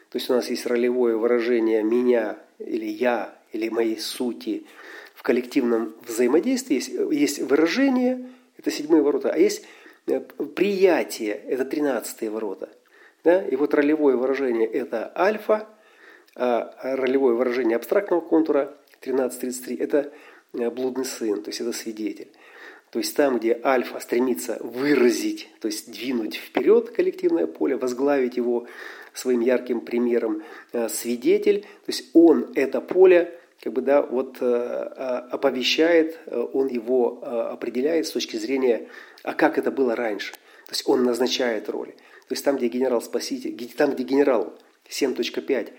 то 0.08 0.16
есть 0.16 0.30
у 0.30 0.32
нас 0.32 0.48
есть 0.48 0.64
ролевое 0.64 1.16
выражение 1.16 1.82
«меня» 1.82 2.38
или 2.58 2.86
«я» 2.86 3.34
или 3.52 3.68
«моей 3.68 3.98
сути», 3.98 4.64
в 5.14 5.22
коллективном 5.22 5.94
взаимодействии 6.08 6.76
есть, 6.76 6.88
есть 6.88 7.40
выражение– 7.40 8.30
это 8.62 8.70
седьмые 8.70 9.02
ворота. 9.02 9.30
А 9.30 9.36
есть 9.36 9.64
э, 10.06 10.20
приятие, 10.20 11.34
это 11.34 11.64
тринадцатые 11.64 12.30
ворота. 12.30 12.70
Да? 13.24 13.42
И 13.42 13.56
вот 13.56 13.74
ролевое 13.74 14.16
выражение– 14.16 14.66
это 14.72 15.12
альфа, 15.16 15.68
а 16.34 16.96
ролевое 16.96 17.34
выражение 17.34 17.76
абстрактного 17.76 18.20
контура 18.20 18.74
13.33– 19.02 19.76
это 19.80 20.12
э, 20.54 20.70
блудный 20.70 21.04
сын, 21.04 21.42
то 21.42 21.50
есть 21.50 21.60
это 21.60 21.72
свидетель. 21.72 22.32
То 22.90 22.98
есть 22.98 23.16
там, 23.16 23.38
где 23.38 23.58
альфа 23.64 24.00
стремится 24.00 24.58
выразить, 24.60 25.48
то 25.60 25.66
есть 25.66 25.90
двинуть 25.90 26.36
вперед 26.36 26.90
коллективное 26.90 27.46
поле, 27.46 27.76
возглавить 27.76 28.36
его 28.36 28.66
своим 29.14 29.40
ярким 29.40 29.80
примером 29.80 30.42
э, 30.72 30.88
свидетель, 30.88 31.62
то 31.62 31.88
есть 31.88 32.10
он 32.12 32.52
это 32.54 32.80
поле 32.80 33.38
как 33.62 33.72
бы, 33.74 33.80
да, 33.80 34.02
вот 34.02 34.38
э, 34.40 34.44
а, 34.44 35.28
оповещает, 35.30 36.18
э, 36.26 36.46
он 36.52 36.66
его 36.66 37.20
э, 37.22 37.26
определяет 37.26 38.08
с 38.08 38.10
точки 38.10 38.36
зрения, 38.36 38.88
а 39.22 39.34
как 39.34 39.56
это 39.56 39.70
было 39.70 39.94
раньше. 39.94 40.32
То 40.66 40.72
есть 40.72 40.88
он 40.88 41.04
назначает 41.04 41.68
роли. 41.68 41.92
То 42.26 42.34
есть 42.34 42.44
там, 42.44 42.56
где 42.56 42.66
генерал-спаситель, 42.66 43.56
там, 43.76 43.92
где 43.92 44.02
генерал 44.02 44.52
7.5 44.90 45.72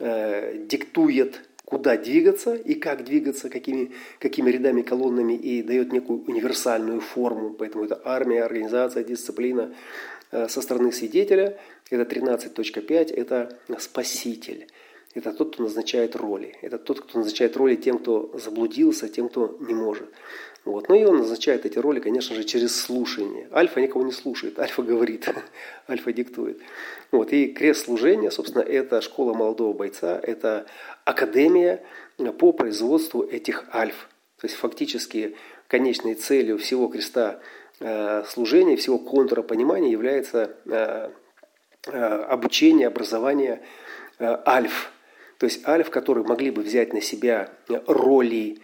э, 0.00 0.66
диктует, 0.66 1.40
куда 1.64 1.96
двигаться 1.96 2.56
и 2.56 2.74
как 2.74 3.04
двигаться, 3.04 3.48
какими, 3.48 3.92
какими 4.18 4.50
рядами, 4.50 4.82
колоннами 4.82 5.34
и 5.34 5.62
дает 5.62 5.92
некую 5.92 6.24
универсальную 6.26 7.00
форму. 7.00 7.50
Поэтому 7.50 7.84
это 7.84 8.00
армия, 8.04 8.42
организация, 8.42 9.04
дисциплина 9.04 9.72
со 10.32 10.60
стороны 10.60 10.90
свидетеля. 10.92 11.56
Это 11.90 12.02
13.5, 12.02 13.14
это 13.14 13.58
спаситель 13.78 14.66
это 15.18 15.32
тот, 15.32 15.54
кто 15.54 15.62
назначает 15.64 16.16
роли. 16.16 16.56
Это 16.62 16.78
тот, 16.78 17.00
кто 17.00 17.18
назначает 17.18 17.56
роли 17.56 17.76
тем, 17.76 17.98
кто 17.98 18.30
заблудился, 18.34 19.08
тем, 19.08 19.28
кто 19.28 19.56
не 19.60 19.74
может. 19.74 20.08
Вот. 20.64 20.88
Ну 20.88 20.94
и 20.94 21.04
он 21.04 21.18
назначает 21.18 21.64
эти 21.64 21.78
роли, 21.78 21.98
конечно 22.00 22.34
же, 22.34 22.44
через 22.44 22.78
слушание. 22.78 23.48
Альфа 23.52 23.80
никого 23.80 24.04
не 24.04 24.12
слушает, 24.12 24.58
альфа 24.58 24.82
говорит, 24.82 25.28
альфа 25.88 26.12
диктует. 26.12 26.58
Вот. 27.10 27.32
И 27.32 27.48
крест 27.48 27.86
служения, 27.86 28.30
собственно, 28.30 28.62
это 28.62 29.00
школа 29.00 29.34
молодого 29.34 29.72
бойца, 29.72 30.20
это 30.22 30.66
академия 31.04 31.82
по 32.38 32.52
производству 32.52 33.22
этих 33.22 33.64
альф. 33.72 34.08
То 34.40 34.46
есть 34.46 34.56
фактически 34.56 35.36
конечной 35.68 36.14
целью 36.14 36.58
всего 36.58 36.88
креста 36.88 37.40
э, 37.80 38.24
служения, 38.26 38.76
всего 38.76 38.98
контура 38.98 39.42
понимания 39.42 39.90
является 39.90 40.56
э, 40.66 41.10
э, 41.86 41.98
обучение, 42.28 42.88
образование 42.88 43.62
альф. 44.20 44.92
То 45.38 45.46
есть 45.46 45.66
альф, 45.66 45.90
которые 45.90 46.24
могли 46.24 46.50
бы 46.50 46.62
взять 46.62 46.92
на 46.92 47.00
себя 47.00 47.48
роли 47.86 48.58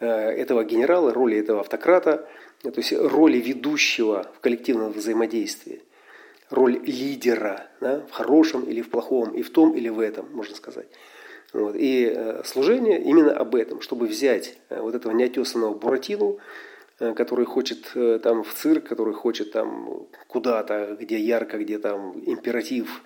э, 0.00 0.06
этого 0.06 0.64
генерала, 0.64 1.14
роли 1.14 1.38
этого 1.38 1.60
автократа, 1.60 2.28
то 2.62 2.72
есть 2.76 2.92
роли 2.92 3.38
ведущего 3.38 4.30
в 4.36 4.40
коллективном 4.40 4.92
взаимодействии, 4.92 5.82
роль 6.50 6.80
лидера 6.84 7.68
да, 7.80 8.00
в 8.00 8.10
хорошем 8.10 8.64
или 8.64 8.82
в 8.82 8.90
плохом, 8.90 9.30
и 9.30 9.42
в 9.42 9.50
том 9.50 9.72
или 9.76 9.88
в 9.88 10.00
этом, 10.00 10.28
можно 10.32 10.56
сказать. 10.56 10.88
Вот. 11.52 11.76
И 11.76 12.12
э, 12.12 12.42
служение 12.44 13.00
именно 13.00 13.32
об 13.32 13.54
этом, 13.54 13.80
чтобы 13.80 14.06
взять 14.08 14.58
э, 14.68 14.80
вот 14.80 14.96
этого 14.96 15.12
неотесанного 15.12 15.74
Буратину, 15.74 16.38
который 16.98 17.46
хочет 17.46 17.94
там 18.22 18.44
в 18.44 18.52
цирк, 18.52 18.86
который 18.86 19.14
хочет 19.14 19.52
там 19.52 20.06
куда-то, 20.26 20.98
где 21.00 21.18
ярко, 21.18 21.56
где 21.56 21.78
там 21.78 22.12
императив, 22.26 23.02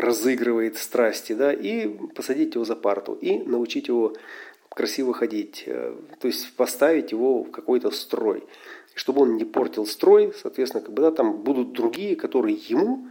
разыгрывает 0.00 0.76
страсти, 0.76 1.32
да, 1.32 1.52
и 1.52 1.88
посадить 2.14 2.54
его 2.54 2.64
за 2.64 2.76
парту, 2.76 3.14
и 3.14 3.38
научить 3.38 3.88
его 3.88 4.14
красиво 4.68 5.12
ходить, 5.12 5.64
э, 5.66 5.94
то 6.18 6.26
есть 6.26 6.54
поставить 6.56 7.12
его 7.12 7.42
в 7.42 7.50
какой-то 7.50 7.90
строй. 7.90 8.44
Чтобы 8.94 9.22
он 9.22 9.36
не 9.36 9.44
портил 9.44 9.86
строй, 9.86 10.32
соответственно, 10.40 10.82
как 10.82 10.92
бы, 10.92 11.02
да, 11.02 11.10
там 11.10 11.42
будут 11.42 11.72
другие, 11.72 12.16
которые 12.16 12.56
ему 12.56 13.08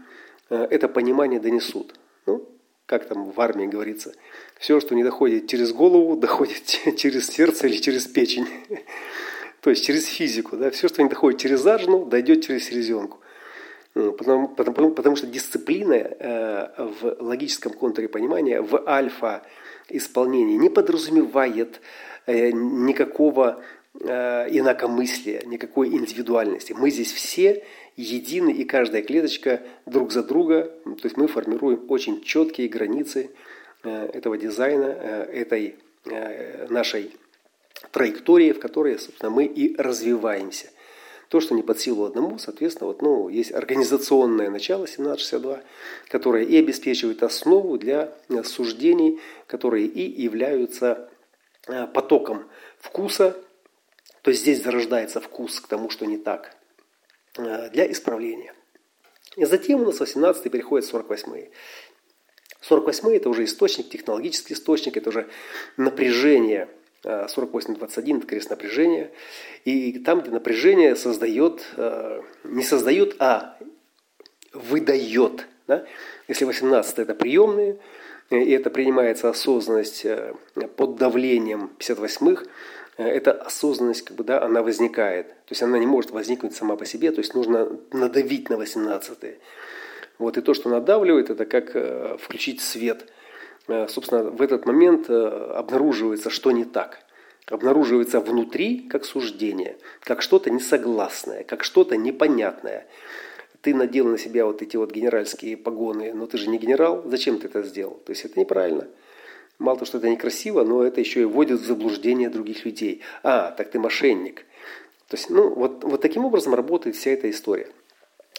э, 0.49 0.67
это 0.69 0.87
понимание 0.87 1.39
донесут. 1.39 1.95
Ну, 2.25 2.47
как 2.85 3.07
там 3.07 3.31
в 3.31 3.39
армии 3.39 3.67
говорится, 3.67 4.13
все, 4.59 4.79
что 4.79 4.95
не 4.95 5.03
доходит 5.03 5.47
через 5.47 5.71
голову, 5.73 6.17
доходит 6.17 6.63
через 6.97 7.27
сердце 7.27 7.67
или 7.67 7.77
через 7.77 8.07
печень. 8.07 8.47
То 9.61 9.69
есть 9.69 9.85
через 9.85 10.05
физику. 10.05 10.57
Да? 10.57 10.71
Все, 10.71 10.87
что 10.87 11.03
не 11.03 11.09
доходит 11.09 11.39
через 11.39 11.65
ажну, 11.65 12.05
дойдет 12.05 12.43
через 12.43 12.65
селезенку. 12.65 13.19
Ну, 13.99 14.13
потому, 14.13 14.47
потому, 14.47 14.91
потому 14.91 15.15
что 15.17 15.27
дисциплина 15.27 15.93
э, 15.93 16.67
в 16.77 17.17
логическом 17.19 17.73
контуре 17.73 18.07
понимания, 18.07 18.61
в 18.61 18.87
альфа 18.87 19.43
исполнении 19.89 20.55
не 20.55 20.69
подразумевает 20.69 21.81
э, 22.25 22.51
никакого 22.51 23.61
э, 23.99 24.47
инакомыслия, 24.57 25.43
никакой 25.45 25.89
индивидуальности. 25.89 26.71
Мы 26.71 26.91
здесь 26.91 27.11
все 27.11 27.65
едины, 27.97 28.51
и 28.51 28.63
каждая 28.63 29.01
клеточка 29.01 29.63
друг 29.85 30.13
за 30.13 30.23
друга, 30.23 30.71
то 30.85 31.03
есть 31.03 31.17
мы 31.17 31.27
формируем 31.27 31.83
очень 31.89 32.21
четкие 32.21 32.69
границы 32.69 33.31
э, 33.83 34.05
этого 34.13 34.37
дизайна, 34.37 34.95
э, 34.97 35.23
этой 35.33 35.75
э, 36.05 36.67
нашей 36.69 37.11
траектории, 37.91 38.53
в 38.53 38.61
которой, 38.61 38.97
собственно, 38.97 39.29
мы 39.29 39.43
и 39.43 39.75
развиваемся– 39.75 40.69
то, 41.29 41.39
что 41.39 41.53
не 41.53 41.61
под 41.61 41.79
силу 41.79 42.05
одному, 42.05 42.39
соответственно, 42.39 42.87
вот, 42.87 43.01
ну, 43.01 43.29
есть 43.29 43.51
организационное 43.51 44.49
начало 44.49 44.83
1762, 44.83 45.61
которое 46.09 46.43
и 46.43 46.57
обеспечивает 46.57 47.23
основу 47.23 47.77
для 47.77 48.13
э, 48.29 48.43
суждений, 48.43 49.19
которые 49.47 49.85
и 49.85 50.21
являются 50.21 51.09
э, 51.67 51.87
потоком 51.87 52.49
вкуса, 52.79 53.37
То 54.23 54.31
есть 54.31 54.41
здесь 54.41 54.63
зарождается 54.63 55.21
вкус 55.21 55.61
к 55.61 55.67
тому, 55.67 55.89
что 55.89 56.05
не 56.05 56.17
так, 56.17 56.55
для 57.35 57.89
исправления. 57.89 58.53
И 59.37 59.45
затем 59.45 59.81
у 59.81 59.85
нас 59.85 59.99
18 59.99 60.51
переходит 60.51 60.85
48 60.87 61.47
48 62.61 63.15
это 63.15 63.29
уже 63.29 63.45
источник, 63.45 63.89
технологический 63.89 64.53
источник, 64.53 64.97
это 64.97 65.09
уже 65.09 65.29
напряжение 65.77 66.67
48.21 67.03 68.17
это 68.17 68.27
крест 68.27 68.49
напряжения. 68.49 69.11
И 69.65 69.99
там, 69.99 70.21
где 70.21 70.31
напряжение 70.31 70.95
создает, 70.95 71.65
не 72.43 72.63
создает, 72.63 73.15
а 73.19 73.57
выдает. 74.53 75.47
Да? 75.67 75.85
Если 76.27 76.45
18 76.45 76.99
это 76.99 77.15
приемные, 77.15 77.77
и 78.29 78.51
это 78.51 78.69
принимается 78.69 79.29
осознанность 79.29 80.05
под 80.75 80.95
давлением 80.97 81.71
58-х, 81.79 82.45
эта 82.99 83.31
осознанность, 83.31 84.03
как 84.03 84.17
бы, 84.17 84.23
да, 84.23 84.43
она 84.43 84.61
возникает. 84.61 85.27
То 85.27 85.51
есть 85.51 85.63
она 85.63 85.79
не 85.79 85.85
может 85.85 86.11
возникнуть 86.11 86.53
сама 86.53 86.75
по 86.75 86.85
себе, 86.85 87.11
то 87.11 87.19
есть 87.19 87.33
нужно 87.33 87.79
надавить 87.93 88.49
на 88.49 88.57
18 88.57 89.17
Вот, 90.17 90.37
и 90.37 90.41
то, 90.41 90.53
что 90.53 90.69
надавливает, 90.69 91.29
это 91.29 91.45
как 91.45 91.75
э, 91.75 92.17
включить 92.19 92.59
свет. 92.61 93.05
Э, 93.69 93.87
собственно, 93.87 94.23
в 94.23 94.41
этот 94.41 94.65
момент 94.65 95.09
э, 95.09 95.53
обнаруживается, 95.55 96.29
что 96.29 96.51
не 96.51 96.65
так. 96.65 96.99
Обнаруживается 97.45 98.19
внутри 98.19 98.79
как 98.79 99.05
суждение, 99.05 99.77
как 100.01 100.21
что-то 100.21 100.49
несогласное, 100.49 101.43
как 101.43 101.63
что-то 101.63 101.95
непонятное. 101.95 102.87
Ты 103.61 103.75
надел 103.75 104.07
на 104.07 104.17
себя 104.17 104.45
вот 104.45 104.61
эти 104.61 104.77
вот 104.77 104.91
генеральские 104.91 105.57
погоны, 105.57 106.13
но 106.13 106.27
ты 106.27 106.37
же 106.37 106.49
не 106.49 106.57
генерал, 106.57 107.03
зачем 107.05 107.39
ты 107.39 107.47
это 107.47 107.63
сделал? 107.63 107.99
То 108.05 108.11
есть 108.11 108.25
это 108.25 108.39
неправильно. 108.39 108.87
Мало 109.57 109.77
того, 109.77 109.85
что 109.85 109.97
это 109.97 110.09
некрасиво, 110.09 110.63
но 110.63 110.83
это 110.83 111.01
еще 111.01 111.21
и 111.21 111.25
вводит 111.25 111.59
в 111.59 111.65
заблуждение 111.65 112.29
других 112.29 112.65
людей. 112.65 113.01
А, 113.23 113.51
так 113.51 113.69
ты 113.69 113.79
мошенник. 113.79 114.45
То 115.09 115.17
есть, 115.17 115.29
ну, 115.29 115.49
вот, 115.53 115.83
вот 115.83 116.01
таким 116.01 116.23
образом 116.23 116.55
работает 116.55 116.95
вся 116.95 117.11
эта 117.11 117.29
история. 117.29 117.67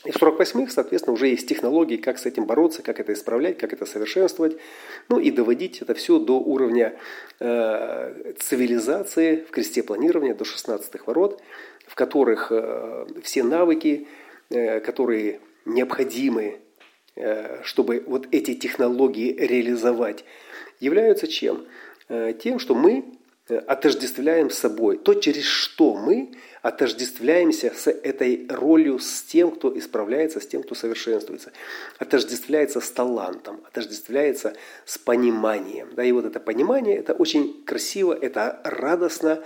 И 0.04 0.12
в 0.12 0.16
48-х, 0.16 0.72
соответственно, 0.72 1.12
уже 1.12 1.28
есть 1.28 1.46
технологии, 1.46 1.96
как 1.96 2.18
с 2.18 2.24
этим 2.24 2.46
бороться, 2.46 2.82
как 2.82 3.00
это 3.00 3.12
исправлять, 3.12 3.58
как 3.58 3.74
это 3.74 3.84
совершенствовать, 3.84 4.56
ну 5.10 5.18
и 5.18 5.30
доводить 5.30 5.82
это 5.82 5.94
все 5.94 6.18
до 6.18 6.40
уровня 6.40 6.98
э, 7.38 8.32
цивилизации 8.38 9.44
в 9.46 9.50
кресте 9.50 9.82
планирования, 9.82 10.34
до 10.34 10.44
16-х 10.44 11.04
ворот, 11.04 11.42
в 11.86 11.94
которых 11.94 12.50
э, 12.50 13.06
все 13.22 13.42
навыки, 13.42 14.08
э, 14.48 14.80
которые 14.80 15.40
необходимы, 15.66 16.60
э, 17.16 17.62
чтобы 17.62 18.02
вот 18.06 18.26
эти 18.30 18.54
технологии 18.54 19.36
реализовать, 19.36 20.24
являются 20.78 21.26
чем? 21.26 21.66
Э, 22.08 22.32
тем, 22.32 22.58
что 22.58 22.74
мы 22.74 23.04
отождествляем 23.58 24.50
с 24.50 24.58
собой. 24.58 24.98
То, 24.98 25.14
через 25.14 25.44
что 25.44 25.94
мы 25.94 26.32
отождествляемся 26.62 27.72
с 27.74 27.90
этой 27.90 28.46
ролью, 28.48 28.98
с 28.98 29.22
тем, 29.22 29.50
кто 29.50 29.76
исправляется, 29.76 30.40
с 30.40 30.46
тем, 30.46 30.62
кто 30.62 30.74
совершенствуется. 30.74 31.52
Отождествляется 31.98 32.80
с 32.80 32.90
талантом, 32.90 33.60
отождествляется 33.66 34.54
с 34.84 34.98
пониманием. 34.98 35.88
Да, 35.94 36.04
и 36.04 36.12
вот 36.12 36.26
это 36.26 36.38
понимание, 36.38 36.98
это 36.98 37.14
очень 37.14 37.64
красиво, 37.64 38.12
это 38.12 38.60
радостно, 38.64 39.42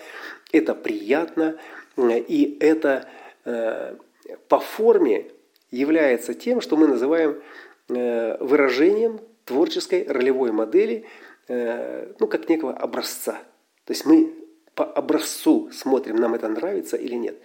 это 0.52 0.74
приятно, 0.74 1.56
э, 1.96 2.18
и 2.18 2.58
это 2.60 3.08
э, 3.44 3.94
по 4.48 4.58
форме 4.58 5.30
является 5.70 6.34
тем, 6.34 6.60
что 6.60 6.76
мы 6.76 6.88
называем 6.88 7.40
э, 7.88 8.36
выражением 8.40 9.20
творческой 9.44 10.06
ролевой 10.08 10.52
модели, 10.52 11.04
э, 11.48 12.12
ну, 12.18 12.26
как 12.26 12.48
некого 12.48 12.72
образца. 12.72 13.38
То 13.84 13.92
есть 13.92 14.06
мы 14.06 14.32
по 14.74 14.84
образцу 14.84 15.70
смотрим, 15.72 16.16
нам 16.16 16.34
это 16.34 16.48
нравится 16.48 16.96
или 16.96 17.14
нет. 17.14 17.36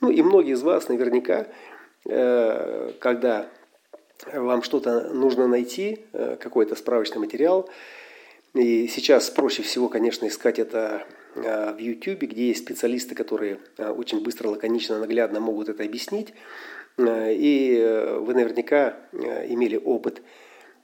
Ну 0.00 0.10
и 0.10 0.22
многие 0.22 0.52
из 0.52 0.62
вас 0.62 0.88
наверняка, 0.88 1.46
э, 2.06 2.92
когда 2.98 3.48
вам 4.32 4.62
что-то 4.62 5.12
нужно 5.12 5.46
найти, 5.46 6.00
э, 6.12 6.36
какой-то 6.40 6.74
справочный 6.74 7.20
материал, 7.20 7.68
и 8.54 8.86
сейчас 8.88 9.30
проще 9.30 9.62
всего, 9.62 9.88
конечно, 9.88 10.26
искать 10.28 10.58
это 10.58 11.04
в 11.34 11.76
YouTube, 11.78 12.20
где 12.20 12.46
есть 12.46 12.62
специалисты, 12.62 13.16
которые 13.16 13.58
очень 13.76 14.22
быстро, 14.22 14.46
лаконично, 14.50 15.00
наглядно 15.00 15.40
могут 15.40 15.68
это 15.68 15.82
объяснить. 15.82 16.32
И 16.96 18.16
вы 18.20 18.34
наверняка 18.34 18.94
имели 19.12 19.76
опыт 19.76 20.22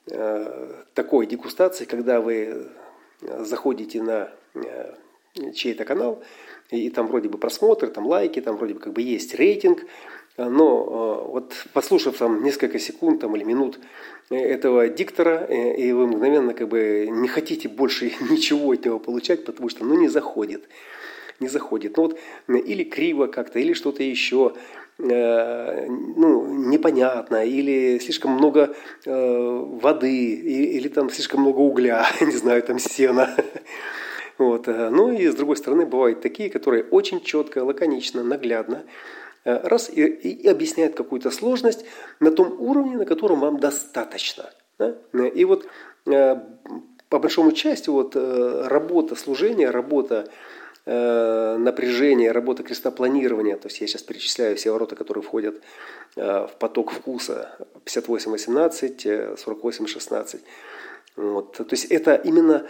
Э, 0.07 0.83
такой 0.95 1.27
дегустации, 1.27 1.85
когда 1.85 2.21
вы 2.21 2.69
заходите 3.21 4.03
на 4.03 4.25
э, 4.25 4.29
чей-то 5.55 5.85
канал, 5.85 6.23
и 6.71 6.91
там 6.91 7.07
вроде 7.07 7.29
бы 7.29 7.39
просмотры, 7.39 7.89
там 7.89 8.07
лайки, 8.07 8.41
там 8.41 8.57
вроде 8.57 8.75
бы 8.75 8.81
как 8.81 8.93
бы 8.93 9.03
есть 9.03 9.35
рейтинг, 9.35 9.85
но 10.37 11.25
э, 11.27 11.31
вот 11.31 11.67
послушав 11.73 12.17
там 12.17 12.43
несколько 12.43 12.79
секунд 12.79 13.21
там, 13.21 13.37
или 13.37 13.45
минут 13.45 13.79
этого 14.31 14.89
диктора, 14.89 15.45
и 15.45 15.93
вы 15.93 16.07
мгновенно 16.07 16.55
как 16.55 16.69
бы 16.69 17.09
не 17.11 17.29
хотите 17.29 17.69
больше 17.69 18.07
ничего 18.31 18.73
от 18.73 18.85
него 18.85 18.99
получать, 18.99 19.45
потому 19.45 19.69
что 19.69 19.85
ну 19.85 19.95
не 19.95 20.09
заходит 20.09 20.69
не 21.41 21.49
заходит. 21.49 21.97
Ну 21.97 22.03
вот, 22.05 22.19
или 22.49 22.85
криво 22.85 23.27
как-то, 23.27 23.59
или 23.59 23.73
что-то 23.73 24.03
еще, 24.03 24.53
э, 24.99 25.87
ну, 25.89 26.47
непонятно, 26.71 27.45
или 27.45 27.99
слишком 27.99 28.33
много 28.33 28.75
э, 29.07 29.65
воды, 29.83 30.35
и, 30.35 30.77
или 30.77 30.89
там 30.89 31.11
слишком 31.11 31.41
много 31.41 31.59
угля, 31.61 32.07
не 32.21 32.37
знаю, 32.37 32.63
там 32.63 32.79
сена. 32.79 33.35
Вот. 34.41 34.69
Э, 34.69 34.89
ну 34.89 35.13
и 35.13 35.29
с 35.29 35.35
другой 35.35 35.57
стороны 35.57 35.85
бывают 35.85 36.23
такие, 36.23 36.49
которые 36.49 36.85
очень 36.85 37.21
четко, 37.21 37.63
лаконично, 37.63 38.25
наглядно 38.25 38.85
э, 39.45 39.69
раз 39.69 39.91
и, 39.91 40.03
и 40.03 40.49
объясняют 40.49 40.95
какую-то 40.95 41.31
сложность 41.31 41.85
на 42.21 42.31
том 42.31 42.59
уровне, 42.59 42.97
на 42.97 43.05
котором 43.05 43.41
вам 43.41 43.61
достаточно. 43.61 44.51
Да? 44.79 44.97
И 45.35 45.45
вот 45.45 45.67
э, 46.07 46.37
по 47.11 47.19
большому 47.19 47.53
части 47.53 47.91
вот 47.91 48.17
работа 48.17 49.15
служения, 49.15 49.69
работа 49.69 50.31
Э, 50.87 51.57
напряжение, 51.59 52.33
работа 52.33 52.63
крестопланирования, 52.63 53.57
то 53.57 53.69
есть 53.69 53.81
я 53.83 53.87
сейчас 53.87 54.03
перечисляю 54.03 54.57
все 54.57 54.73
ворота, 54.73 54.97
которые 54.97 55.23
входят 55.23 55.61
э, 56.17 56.47
в 56.47 56.53
поток 56.59 56.91
вкуса, 56.91 57.55
58-18, 57.85 59.37
48-16. 59.37 60.41
Э, 61.17 61.23
вот. 61.23 61.53
То 61.53 61.67
есть 61.71 61.87
это 61.87 62.15
именно 62.15 62.67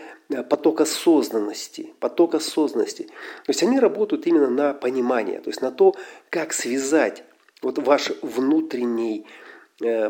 поток 0.48 0.80
осознанности, 0.80 1.94
поток 2.00 2.34
осознанности. 2.34 3.04
То 3.04 3.48
есть 3.48 3.62
они 3.62 3.78
работают 3.78 4.26
именно 4.26 4.48
на 4.48 4.74
понимание, 4.74 5.40
то 5.40 5.50
есть 5.50 5.62
на 5.62 5.70
то, 5.70 5.94
как 6.30 6.52
связать 6.52 7.24
вот 7.62 7.78
ваш 7.78 8.12
внутренний 8.22 9.26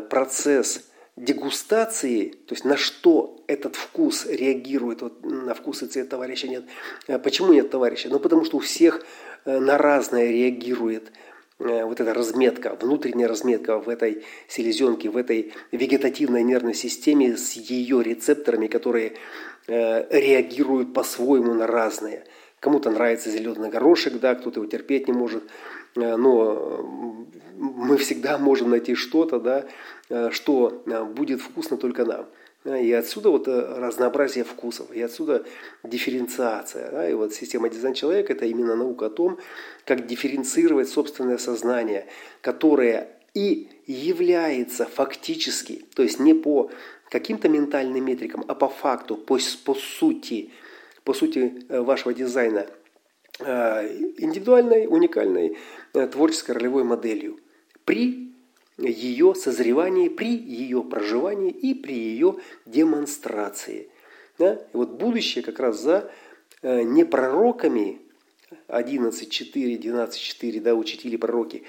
процесс 0.09 0.91
дегустации, 1.15 2.29
то 2.29 2.53
есть 2.55 2.65
на 2.65 2.77
что 2.77 3.43
этот 3.47 3.75
вкус 3.75 4.25
реагирует, 4.25 5.01
вот 5.01 5.23
на 5.25 5.53
вкус 5.53 5.83
и 5.83 5.87
цвет 5.87 6.09
товарища 6.09 6.47
нет. 6.47 6.63
А 7.07 7.19
почему 7.19 7.53
нет 7.53 7.69
товарища? 7.69 8.09
Ну, 8.09 8.19
потому 8.19 8.45
что 8.45 8.57
у 8.57 8.59
всех 8.59 9.03
э, 9.45 9.59
на 9.59 9.77
разное 9.77 10.31
реагирует 10.31 11.09
э, 11.09 11.11
вот 11.61 11.99
эта 11.99 12.13
разметка, 12.13 12.75
внутренняя 12.79 13.27
разметка 13.27 13.77
в 13.77 13.87
этой 13.87 14.23
селезенке, 14.47 15.09
в 15.09 15.17
этой 15.17 15.53
вегетативной 15.71 16.43
нервной 16.43 16.73
системе 16.73 17.37
с 17.37 17.53
ее 17.53 18.01
рецепторами, 18.01 18.67
которые 18.67 19.13
э, 19.67 20.19
реагируют 20.19 20.93
по-своему 20.93 21.53
на 21.53 21.67
разные. 21.67 22.23
Кому-то 22.59 22.89
нравится 22.91 23.29
зеленый 23.29 23.69
горошек, 23.69 24.19
да, 24.19 24.35
кто-то 24.35 24.59
его 24.59 24.69
терпеть 24.69 25.07
не 25.07 25.13
может, 25.13 25.43
но 25.95 26.85
мы 27.55 27.97
всегда 27.97 28.37
можем 28.37 28.69
найти 28.69 28.93
что-то, 28.93 29.39
да, 29.39 29.65
что 30.31 30.83
будет 31.15 31.41
вкусно 31.41 31.77
только 31.77 32.05
нам. 32.05 32.27
И 32.63 32.91
отсюда 32.93 33.29
вот 33.31 33.47
э, 33.47 33.79
разнообразие 33.79 34.43
вкусов, 34.43 34.91
и 34.91 35.01
отсюда 35.01 35.43
дифференциация. 35.83 36.91
Да? 36.91 37.09
И 37.09 37.13
вот 37.13 37.33
система 37.33 37.69
дизайн 37.69 37.95
человека– 37.95 38.33
это 38.33 38.45
именно 38.45 38.75
наука 38.75 39.07
о 39.07 39.09
том, 39.09 39.39
как 39.83 40.05
дифференцировать 40.05 40.87
собственное 40.87 41.39
сознание, 41.39 42.05
которое 42.41 43.07
и 43.33 43.67
является 43.87 44.85
фактически, 44.85 45.85
то 45.95 46.03
есть 46.03 46.19
не 46.19 46.35
по 46.35 46.69
каким-то 47.09 47.49
ментальным 47.49 48.05
метрикам, 48.05 48.45
а 48.47 48.53
по 48.53 48.67
факту, 48.67 49.17
по, 49.17 49.39
по 49.65 49.73
сути, 49.73 50.51
по 51.03 51.13
сути 51.15 51.65
э, 51.67 51.81
вашего 51.81 52.13
дизайна, 52.13 52.67
э, 53.39 53.87
индивидуальной, 54.19 54.85
уникальной 54.85 55.57
творческой 56.11 56.51
ролевой 56.51 56.83
моделью 56.83 57.39
при 57.85 58.30
ее 58.89 59.35
созревании, 59.35 60.09
при 60.09 60.35
ее 60.35 60.83
проживании 60.83 61.51
и 61.51 61.73
при 61.73 61.93
ее 61.93 62.37
демонстрации. 62.65 63.89
Да? 64.37 64.53
И 64.53 64.77
вот 64.77 64.91
будущее 64.91 65.43
как 65.43 65.59
раз 65.59 65.79
за 65.79 66.11
э, 66.61 66.81
не 66.83 67.03
пророками 67.03 67.99
11.4, 68.67 69.77
12.4, 69.79 70.61
да, 70.61 70.75
учители 70.75 71.15
пророки, 71.15 71.63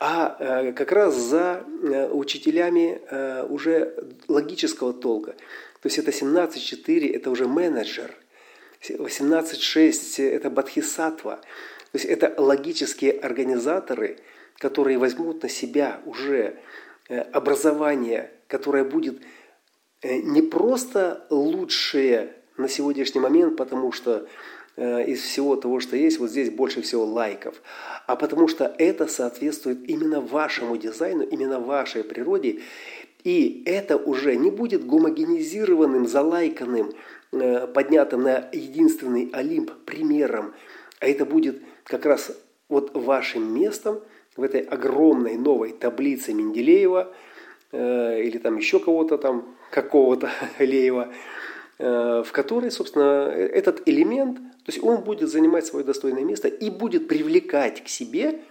а 0.00 0.36
э, 0.38 0.72
как 0.72 0.90
раз 0.92 1.14
за 1.16 1.64
э, 1.82 2.08
учителями 2.10 3.00
уже 3.48 3.94
логического 4.28 4.92
толка. 4.92 5.32
То 5.80 5.86
есть 5.86 5.98
это 5.98 6.10
17.4, 6.10 7.14
это 7.14 7.30
уже 7.30 7.46
менеджер, 7.46 8.14
18.6 8.80 10.22
это 10.22 10.50
Бадхисатва, 10.50 11.40
есть 11.94 12.06
это 12.06 12.34
логические 12.36 13.12
организаторы, 13.12 14.18
которые 14.58 14.98
возьмут 14.98 15.42
на 15.42 15.48
себя 15.48 16.00
уже 16.06 16.56
э, 17.08 17.18
образование, 17.18 18.30
которое 18.48 18.84
будет 18.84 19.20
э, 20.02 20.18
не 20.18 20.42
просто 20.42 21.26
лучшее 21.30 22.34
на 22.56 22.68
сегодняшний 22.68 23.20
момент, 23.20 23.56
потому 23.56 23.92
что 23.92 24.26
э, 24.76 25.04
из 25.06 25.20
всего 25.22 25.56
того, 25.56 25.80
что 25.80 25.96
есть, 25.96 26.18
вот 26.18 26.30
здесь 26.30 26.50
больше 26.50 26.82
всего 26.82 27.04
лайков, 27.04 27.60
а 28.06 28.16
потому 28.16 28.48
что 28.48 28.74
это 28.78 29.06
соответствует 29.06 29.88
именно 29.88 30.20
вашему 30.20 30.76
дизайну, 30.76 31.24
именно 31.24 31.58
вашей 31.58 32.04
природе, 32.04 32.60
и 33.24 33.62
это 33.66 33.96
уже 33.96 34.36
не 34.36 34.50
будет 34.50 34.86
гомогенизированным, 34.86 36.06
залайканным, 36.06 36.92
поднятым 37.30 38.22
на 38.22 38.48
единственный 38.52 39.30
Олимп 39.32 39.72
примером, 39.86 40.54
а 41.00 41.06
это 41.06 41.24
будет 41.24 41.62
как 41.84 42.04
раз 42.06 42.30
вот 42.68 42.94
вашим 42.94 43.54
местом 43.54 44.02
в 44.36 44.42
этой 44.42 44.60
огромной 44.60 45.36
новой 45.36 45.72
таблице 45.72 46.32
Менделеева 46.32 47.12
э, 47.72 48.22
или 48.22 48.38
там 48.38 48.56
еще 48.56 48.80
кого-то 48.80 49.18
там, 49.18 49.54
какого-то 49.70 50.30
Леева, 50.58 51.12
э, 51.78 52.22
в 52.26 52.32
которой, 52.32 52.70
собственно, 52.70 53.30
этот 53.30 53.88
элемент, 53.88 54.38
то 54.38 54.72
есть 54.72 54.82
он 54.82 55.02
будет 55.02 55.28
занимать 55.28 55.66
свое 55.66 55.84
достойное 55.84 56.24
место 56.24 56.48
и 56.48 56.70
будет 56.70 57.08
привлекать 57.08 57.84
к 57.84 57.88
себе– 57.88 58.40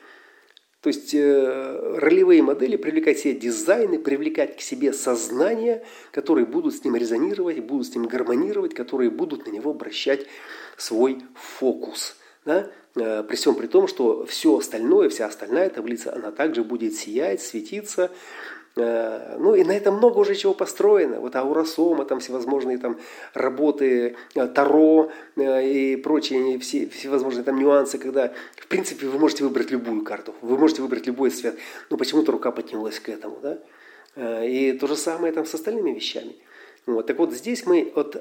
то 0.84 0.90
есть 0.90 1.14
э, 1.14 1.98
ролевые 1.98 2.44
модели 2.44 2.76
привлекать 2.76 3.16
к 3.16 3.22
себе 3.22 3.36
дизайны, 3.36 4.00
привлекать 4.00 4.58
к 4.58 4.60
себе 4.60 4.92
сознания, 4.92 5.82
которые 6.12 6.46
будут 6.46 6.76
с 6.76 6.84
ним 6.84 6.98
резонировать, 6.98 7.62
будут 7.62 7.88
с 7.88 7.96
ним 7.96 8.06
гармонировать, 8.06 8.74
которые 8.74 9.10
будут 9.10 9.48
на 9.48 9.52
него 9.52 9.72
обращать 9.72 10.28
свой 10.76 11.22
фокус. 11.36 12.18
Да? 12.46 12.70
Э, 12.96 13.24
при 13.24 13.36
всем 13.36 13.56
при 13.56 13.68
том, 13.68 13.88
что 13.88 14.26
все 14.26 14.58
остальное, 14.58 15.10
вся 15.10 15.26
остальная 15.26 15.70
таблица, 15.70 16.14
она 16.14 16.32
также 16.32 16.64
будет 16.64 16.96
сиять, 16.96 17.42
светиться, 17.42 18.12
Э, 18.76 19.38
ну 19.40 19.54
и 19.54 19.64
на 19.64 19.72
этом 19.72 19.98
много 19.98 20.20
уже 20.20 20.36
чего 20.36 20.54
построено. 20.54 21.20
Вот 21.20 21.36
ауросома, 21.36 22.06
там 22.06 22.20
всевозможные 22.20 22.78
там 22.78 23.00
работы, 23.34 24.16
э, 24.36 24.48
таро 24.48 25.12
и 25.36 26.00
прочие 26.04 26.58
все, 26.60 26.88
всевозможные 26.88 27.44
там 27.44 27.60
нюансы, 27.60 27.98
когда 27.98 28.34
в 28.58 28.68
принципе 28.68 29.08
вы 29.08 29.20
можете 29.20 29.44
выбрать 29.44 29.70
любую 29.70 30.04
карту, 30.04 30.34
вы 30.42 30.58
можете 30.58 30.82
выбрать 30.82 31.06
любой 31.06 31.30
цвет, 31.30 31.56
но 31.90 31.98
почему-то 31.98 32.32
рука 32.32 32.52
потянулась 32.52 33.00
к 33.00 33.10
этому. 33.10 33.38
Да? 33.42 33.60
И 34.46 34.74
то 34.74 34.88
же 34.88 34.96
самое 34.96 35.34
там 35.34 35.46
с 35.46 35.54
остальными 35.54 35.92
вещами. 35.92 36.36
Вот. 36.86 37.08
Так 37.08 37.18
вот 37.18 37.34
здесь 37.34 37.66
мы 37.66 37.92
от 37.96 38.16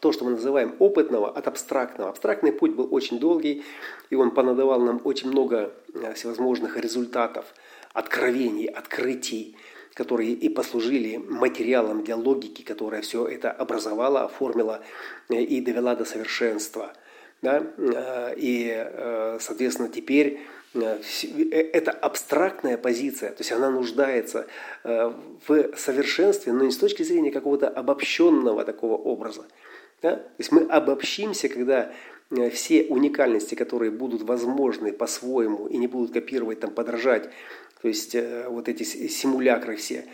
то, 0.00 0.12
что 0.12 0.24
мы 0.24 0.32
называем 0.32 0.74
опытного, 0.78 1.30
от 1.30 1.46
абстрактного. 1.46 2.10
Абстрактный 2.10 2.52
путь 2.52 2.72
был 2.72 2.88
очень 2.90 3.18
долгий, 3.18 3.64
и 4.10 4.14
он 4.14 4.30
понадавал 4.30 4.80
нам 4.80 5.00
очень 5.04 5.28
много 5.28 5.72
всевозможных 6.14 6.76
результатов– 6.76 7.46
откровений, 7.94 8.66
открытий, 8.66 9.56
которые 9.94 10.32
и 10.32 10.48
послужили 10.48 11.16
материалом 11.16 12.02
для 12.04 12.16
логики, 12.16 12.62
которая 12.62 13.00
все 13.00 13.26
это 13.26 13.50
образовала, 13.50 14.24
оформила 14.24 14.82
э, 15.30 15.40
и 15.40 15.60
довела 15.60 15.94
до 15.94 16.04
совершенства. 16.04 16.92
Да? 17.40 17.64
Э, 17.78 18.34
и, 18.36 18.70
э, 18.74 19.38
соответственно, 19.40 19.88
теперь 19.88 20.40
это 20.74 21.92
абстрактная 21.92 22.76
позиция, 22.76 23.30
то 23.30 23.42
есть 23.42 23.52
она 23.52 23.70
нуждается 23.70 24.48
в 24.82 25.76
совершенстве, 25.76 26.52
но 26.52 26.64
не 26.64 26.72
с 26.72 26.78
точки 26.78 27.04
зрения 27.04 27.30
какого-то 27.30 27.68
обобщенного 27.68 28.64
такого 28.64 28.96
образа. 28.96 29.44
Да? 30.04 30.16
То 30.16 30.34
есть 30.38 30.52
мы 30.52 30.62
обобщимся, 30.62 31.48
когда 31.48 31.90
все 32.52 32.84
уникальности, 32.84 33.54
которые 33.54 33.90
будут 33.90 34.22
возможны 34.22 34.92
по-своему 34.92 35.66
и 35.66 35.76
не 35.78 35.86
будут 35.86 36.12
копировать, 36.12 36.60
там, 36.60 36.70
подражать 36.70 37.30
то 37.84 37.88
есть 37.88 38.14
э, 38.14 38.46
вот 38.48 38.66
эти 38.70 38.82
симулякры 38.82 39.76
все. 39.76 40.06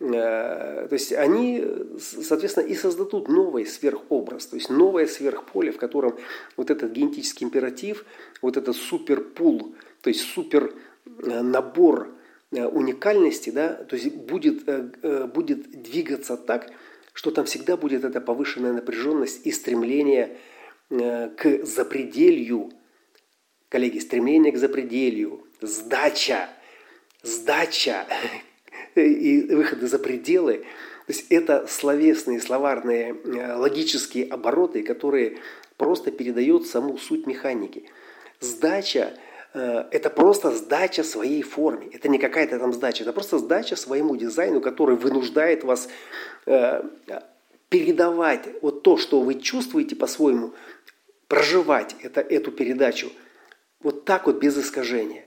Э, 0.00 0.88
то 0.88 0.92
есть 0.92 1.12
они, 1.12 1.64
соответственно, 1.96 2.64
и 2.64 2.74
создадут 2.74 3.28
новый 3.28 3.66
сверхобраз, 3.66 4.46
то 4.46 4.56
есть 4.56 4.68
новое 4.68 5.06
сверхполе, 5.06 5.70
в 5.70 5.76
котором 5.76 6.18
вот 6.56 6.72
этот 6.72 6.90
генетический 6.90 7.46
императив, 7.46 8.04
вот 8.42 8.56
этот 8.56 8.74
суперпул, 8.74 9.76
то 10.00 10.08
есть 10.08 10.22
супер 10.22 10.74
э, 11.22 11.40
набор 11.40 12.08
уникальности, 12.50 13.50
да, 13.50 13.72
то 13.72 13.96
есть 13.96 14.14
будет, 14.14 14.64
будет 15.32 15.82
двигаться 15.82 16.36
так, 16.36 16.70
что 17.14 17.30
там 17.30 17.46
всегда 17.46 17.78
будет 17.78 18.04
эта 18.04 18.20
повышенная 18.20 18.74
напряженность 18.74 19.46
и 19.46 19.52
стремление 19.52 20.36
к 20.90 21.64
запределью, 21.64 22.70
коллеги, 23.70 23.98
стремление 24.00 24.52
к 24.52 24.58
запределью, 24.58 25.46
сдача– 25.62 26.50
сдача 27.24 28.06
и 28.94 29.42
выходы 29.54 29.88
за 29.88 29.98
пределы. 29.98 30.58
То 31.06 31.12
есть 31.12 31.26
это 31.30 31.66
словесные, 31.66 32.40
словарные, 32.40 33.14
э, 33.24 33.56
логические 33.56 34.26
обороты, 34.26 34.82
которые 34.82 35.38
просто 35.76 36.10
передают 36.10 36.66
саму 36.66 36.96
суть 36.96 37.26
механики. 37.26 37.84
Сдача 38.40 39.14
э,– 39.14 39.18
это 39.54 40.10
просто 40.10 40.50
сдача 40.50 41.04
своей 41.04 41.42
форме. 41.42 41.88
Это 41.92 42.08
не 42.08 42.18
какая-то 42.18 42.58
там 42.58 42.72
сдача, 42.72 43.04
это 43.04 43.12
просто 43.12 43.38
сдача 43.38 43.76
своему 43.76 44.16
дизайну, 44.16 44.60
который 44.60 44.96
вынуждает 44.96 45.62
вас 45.62 45.88
э, 46.46 46.82
передавать 47.68 48.48
вот 48.62 48.82
то, 48.82 48.96
что 48.96 49.20
вы 49.20 49.36
чувствуете 49.36 49.96
по-своему, 49.96 50.52
проживать 51.28 51.94
это, 52.02 52.20
эту 52.20 52.50
передачу 52.50 53.10
вот 53.80 54.04
так 54.04 54.26
вот 54.26 54.38
без 54.38 54.58
искажения. 54.58 55.24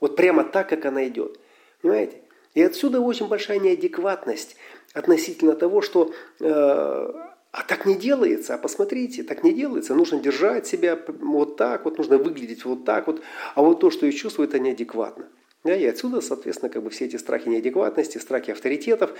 Вот 0.00 0.16
прямо 0.16 0.44
так, 0.44 0.68
как 0.68 0.84
она 0.84 1.06
идет. 1.08 1.38
Понимаете? 1.80 2.20
И 2.54 2.62
отсюда 2.62 3.00
очень 3.00 3.28
большая 3.28 3.58
неадекватность 3.58 4.56
относительно 4.92 5.54
того, 5.54 5.82
что 5.82 6.12
э, 6.40 7.12
а 7.52 7.62
так 7.62 7.84
не 7.84 7.96
делается, 7.96 8.54
а 8.54 8.58
посмотрите, 8.58 9.22
так 9.22 9.42
не 9.42 9.52
делается. 9.52 9.94
Нужно 9.94 10.20
держать 10.20 10.66
себя 10.66 10.98
вот 11.20 11.56
так, 11.56 11.84
вот 11.84 11.98
нужно 11.98 12.18
выглядеть 12.18 12.64
вот 12.64 12.84
так 12.84 13.06
вот, 13.06 13.22
а 13.54 13.62
вот 13.62 13.80
то, 13.80 13.90
что 13.90 14.06
я 14.06 14.12
чувствую, 14.12 14.48
это 14.48 14.58
неадекватно. 14.58 15.26
Да, 15.62 15.76
и 15.76 15.84
отсюда, 15.84 16.22
соответственно, 16.22 16.70
как 16.70 16.82
бы 16.82 16.88
все 16.88 17.04
эти 17.04 17.16
страхи 17.16 17.48
неадекватности, 17.48 18.16
страхи 18.16 18.50
авторитетов, 18.50 19.12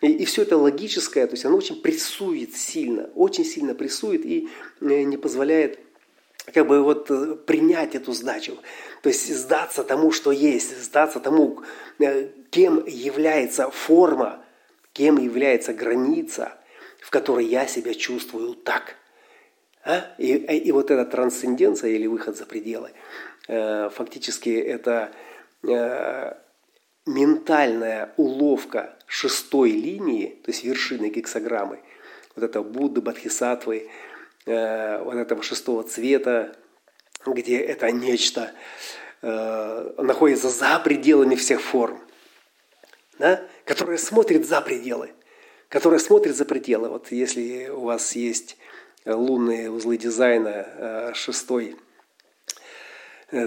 и, 0.00 0.08
и 0.08 0.24
все 0.24 0.42
это 0.42 0.56
логическое, 0.56 1.24
то 1.26 1.34
есть 1.34 1.44
оно 1.44 1.56
очень 1.56 1.80
прессует 1.80 2.56
сильно, 2.56 3.10
очень 3.14 3.44
сильно 3.44 3.74
прессует 3.76 4.26
и 4.26 4.48
э, 4.80 5.02
не 5.02 5.16
позволяет 5.16 5.78
как 6.52 6.66
бы 6.66 6.82
вот 6.82 7.10
э, 7.12 7.36
принять 7.36 7.94
эту 7.94 8.12
сдачу, 8.12 8.58
то 9.02 9.08
есть 9.08 9.32
сдаться 9.32 9.84
тому, 9.84 10.10
что 10.10 10.32
есть, 10.32 10.82
сдаться 10.82 11.20
тому, 11.20 11.60
э, 12.00 12.28
кем 12.50 12.84
является 12.86 13.70
форма, 13.70 14.44
кем 14.92 15.18
является 15.18 15.72
граница, 15.72 16.54
в 17.04 17.10
которой 17.10 17.44
я 17.44 17.66
себя 17.66 17.94
чувствую 17.94 18.54
так. 18.54 18.96
А? 19.84 20.14
И, 20.18 20.32
и 20.32 20.72
вот 20.72 20.90
эта 20.90 21.04
трансценденция 21.04 21.90
или 21.90 22.06
выход 22.06 22.36
за 22.36 22.46
пределы, 22.46 22.90
э, 23.48 23.90
фактически 23.90 24.50
это 24.50 25.12
ментальная 27.06 28.12
уловка 28.18 28.98
шестой 29.06 29.70
линии, 29.70 30.38
то 30.44 30.50
есть 30.50 30.62
вершины 30.62 31.08
гексограммы, 31.08 31.80
вот 32.36 32.44
это 32.44 32.60
Будды, 32.60 33.00
Бодхисаттвы, 33.00 33.88
Э, 34.46 35.02
вот 35.02 35.14
этого 35.14 35.42
шестого 35.42 35.84
цвета, 35.84 36.54
где 37.24 37.58
это 37.58 37.90
нечто 37.90 38.52
э, 39.22 39.94
находится 39.96 40.50
за 40.50 40.78
пределами 40.80 41.34
всех 41.34 41.62
форм, 41.62 41.98
да? 43.18 43.42
которое 43.64 43.96
смотрит 43.96 44.46
за 44.46 44.60
пределы, 44.60 45.12
которое 45.68 45.98
смотрит 45.98 46.36
за 46.36 46.44
пределы. 46.44 46.88
Вот 46.88 47.10
если 47.10 47.68
у 47.68 47.80
вас 47.80 48.16
есть 48.16 48.56
лунные 49.04 49.70
узлы 49.70 49.96
дизайна, 49.96 50.66
э, 50.66 51.12
шестой 51.14 51.76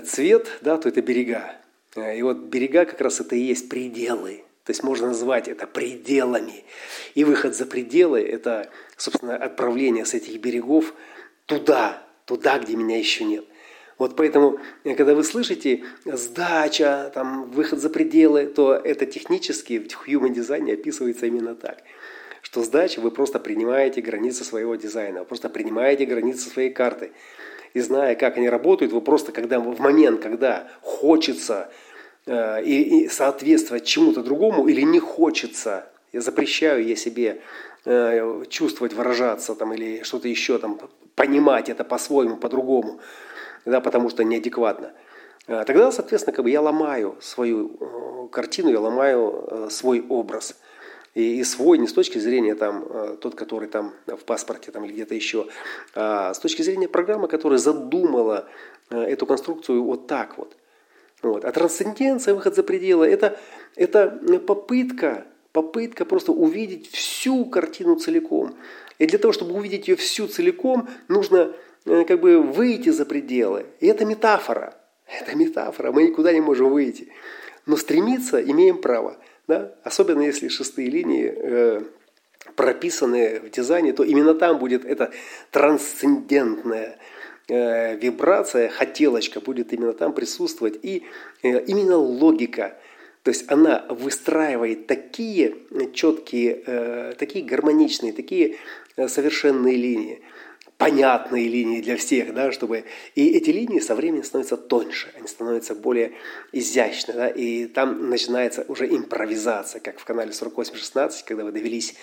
цвет, 0.05 0.47
да, 0.61 0.77
то 0.77 0.89
это 0.89 1.01
берега. 1.01 1.55
И 1.95 2.21
вот 2.21 2.37
берега 2.37 2.85
как 2.85 3.01
раз 3.01 3.19
это 3.19 3.35
и 3.35 3.39
есть 3.39 3.69
пределы. 3.69 4.43
То 4.63 4.71
есть 4.71 4.83
можно 4.83 5.07
назвать 5.07 5.47
это 5.47 5.65
пределами. 5.65 6.65
И 7.15 7.23
выход 7.23 7.55
за 7.55 7.65
пределы– 7.65 8.19
это, 8.21 8.69
собственно, 8.97 9.35
отправление 9.35 10.05
с 10.05 10.13
этих 10.13 10.41
берегов 10.41 10.93
туда, 11.45 12.03
туда, 12.25 12.59
где 12.59 12.75
меня 12.75 12.99
еще 12.99 13.23
нет. 13.23 13.45
Вот 13.97 14.15
поэтому, 14.15 14.59
когда 14.83 15.15
вы 15.15 15.23
слышите 15.23 15.85
сдача, 16.05 17.09
там, 17.15 17.49
выход 17.49 17.79
за 17.79 17.89
пределы, 17.89 18.45
то 18.45 18.73
это 18.73 19.05
технически 19.05 19.79
в 19.79 20.07
human 20.07 20.33
дизайне 20.33 20.73
описывается 20.73 21.25
именно 21.25 21.55
так. 21.55 21.81
Что 22.47 22.63
сдача, 22.63 23.01
вы 23.01 23.11
просто 23.11 23.39
принимаете 23.39 24.01
границы 24.01 24.43
своего 24.43 24.75
дизайна, 24.75 25.19
вы 25.19 25.25
просто 25.25 25.49
принимаете 25.49 26.05
границы 26.05 26.49
своей 26.49 26.69
карты. 26.69 27.11
И 27.73 27.79
зная, 27.81 28.15
как 28.15 28.37
они 28.37 28.49
работают, 28.49 28.93
вы 28.93 29.01
просто, 29.01 29.31
когда 29.31 29.59
в 29.59 29.79
момент, 29.79 30.21
когда 30.21 30.67
хочется 30.81 31.69
Э, 32.27 32.61
и, 32.61 33.05
и 33.05 33.07
соответствовать 33.07 33.85
чему-то 33.85 34.21
другому 34.21 34.67
или 34.67 34.81
не 34.81 34.99
хочется. 34.99 35.87
Я 36.11 36.19
запрещаю 36.19 36.85
я 36.85 36.95
себе 36.95 37.41
э, 37.85 38.43
чувствовать, 38.49 38.93
выражаться 38.93 39.55
там, 39.55 39.73
или 39.73 40.03
что-то 40.03 40.27
еще 40.27 40.57
там, 40.57 40.77
понимать 41.15 41.69
это 41.69 41.85
по-своему, 41.85 42.35
по-другому. 42.35 42.99
да, 43.65 43.79
потому 43.79 44.09
что 44.09 44.25
неадекватно, 44.25 44.91
а, 45.47 45.63
тогда, 45.63 45.91
соответственно, 45.91 46.35
как 46.35 46.43
бы 46.43 46.51
я 46.51 46.61
ломаю 46.61 47.15
свою 47.21 47.77
э, 47.79 48.27
картину, 48.29 48.71
я 48.71 48.81
ломаю 48.81 49.47
э, 49.49 49.67
свой 49.71 50.05
образ. 50.07 50.57
И, 51.17 51.39
и 51.39 51.43
свой 51.43 51.79
не 51.79 51.87
с 51.87 51.93
точки 51.93 52.19
зрения 52.19 52.53
там, 52.53 52.85
э, 52.87 53.17
тот, 53.19 53.33
который 53.33 53.67
там 53.67 53.91
в 54.05 54.23
паспорте 54.23 54.71
там, 54.71 54.85
или 54.85 54.93
где-то 54.93 55.15
еще, 55.15 55.47
а 55.95 56.31
с 56.31 56.37
точки 56.37 56.61
зрения 56.61 56.87
программы, 56.87 57.27
которая 57.27 57.57
задумала 57.57 58.47
эту 58.91 59.25
конструкцию 59.25 59.83
вот 59.83 60.05
так 60.05 60.37
вот. 60.37 60.55
Вот. 61.23 61.43
А 61.43 61.51
трансценденция, 61.51 62.35
выход 62.35 62.55
за 62.55 62.61
пределы, 62.61 63.07
это, 63.07 63.39
это 63.75 64.09
попытка, 64.45 65.25
попытка 65.53 66.05
просто 66.05 66.31
увидеть 66.31 66.91
всю 66.91 67.45
картину 67.45 67.95
целиком. 67.95 68.55
И 68.99 69.07
для 69.07 69.17
того, 69.17 69.33
чтобы 69.33 69.55
увидеть 69.55 69.87
ее 69.87 69.95
всю 69.95 70.27
целиком, 70.27 70.87
нужно 71.07 71.51
как 71.85 72.21
бы 72.21 72.43
выйти 72.43 72.89
за 72.89 73.05
пределы. 73.05 73.65
И 73.79 73.87
это 73.87 74.05
метафора. 74.05 74.75
Это 75.07 75.35
метафора, 75.35 75.91
мы 75.91 76.03
никуда 76.03 76.31
не 76.31 76.41
можем 76.41 76.69
выйти. 76.69 77.07
Но 77.65 77.75
стремиться 77.75 78.39
имеем 78.39 78.81
право. 78.81 79.17
Да? 79.47 79.73
Особенно 79.83 80.21
если 80.21 80.49
шестые 80.49 80.89
линии 80.89 81.33
э, 81.35 81.81
прописаны 82.55 83.39
в 83.39 83.49
дизайне, 83.49 83.93
то 83.93 84.03
именно 84.03 84.33
там 84.33 84.59
будет 84.59 84.85
эта 84.85 85.11
трансцендентная 85.51 86.97
э, 87.47 87.95
вибрация, 87.95 88.69
хотелочка 88.69 89.39
будет 89.39 89.71
именно 89.71 89.93
там 89.93 90.13
присутствовать. 90.13 90.79
И 90.83 91.03
э, 91.43 91.63
именно 91.65 91.97
логика, 91.97 92.77
то 93.23 93.29
есть 93.29 93.49
она 93.49 93.85
выстраивает 93.89 94.87
такие 94.87 95.55
четкие, 95.93 96.63
э, 96.65 97.13
такие 97.17 97.45
гармоничные, 97.45 98.11
такие 98.13 98.57
э, 98.97 99.07
совершенные 99.07 99.75
линии– 99.75 100.21
понятные 100.77 101.47
линии 101.47 101.81
для 101.81 101.97
всех, 101.97 102.33
да, 102.33 102.51
чтобы... 102.51 102.85
И 103.15 103.29
эти 103.29 103.49
линии 103.49 103.79
со 103.79 103.95
временем 103.95 104.23
становятся 104.23 104.57
тоньше, 104.57 105.11
они 105.17 105.27
становятся 105.27 105.73
более 105.73 106.13
изящны, 106.51 107.13
да, 107.13 107.27
и 107.27 107.65
там 107.65 108.09
начинается 108.09 108.63
уже 108.67 108.87
импровизация, 108.87 109.81
как 109.81 109.99
в 109.99 110.05
канале 110.05 110.31
4816, 110.31 111.23
когда 111.25 111.43
вы 111.43 111.51
довелись 111.51 111.95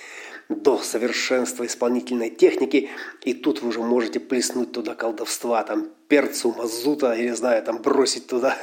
до 0.48 0.78
совершенства 0.78 1.64
исполнительной 1.64 2.30
техники, 2.30 2.90
и 3.22 3.32
тут 3.32 3.62
вы 3.62 3.68
уже 3.68 3.80
можете 3.80 4.20
плеснуть 4.20 4.72
туда 4.72 4.94
колдовства, 4.94 5.62
там 5.62 5.88
перцу, 6.08 6.52
мазута, 6.52 7.14
я 7.14 7.22
не 7.22 7.36
знаю, 7.36 7.62
там 7.62 7.78
бросить 7.80 8.26
туда 8.26 8.56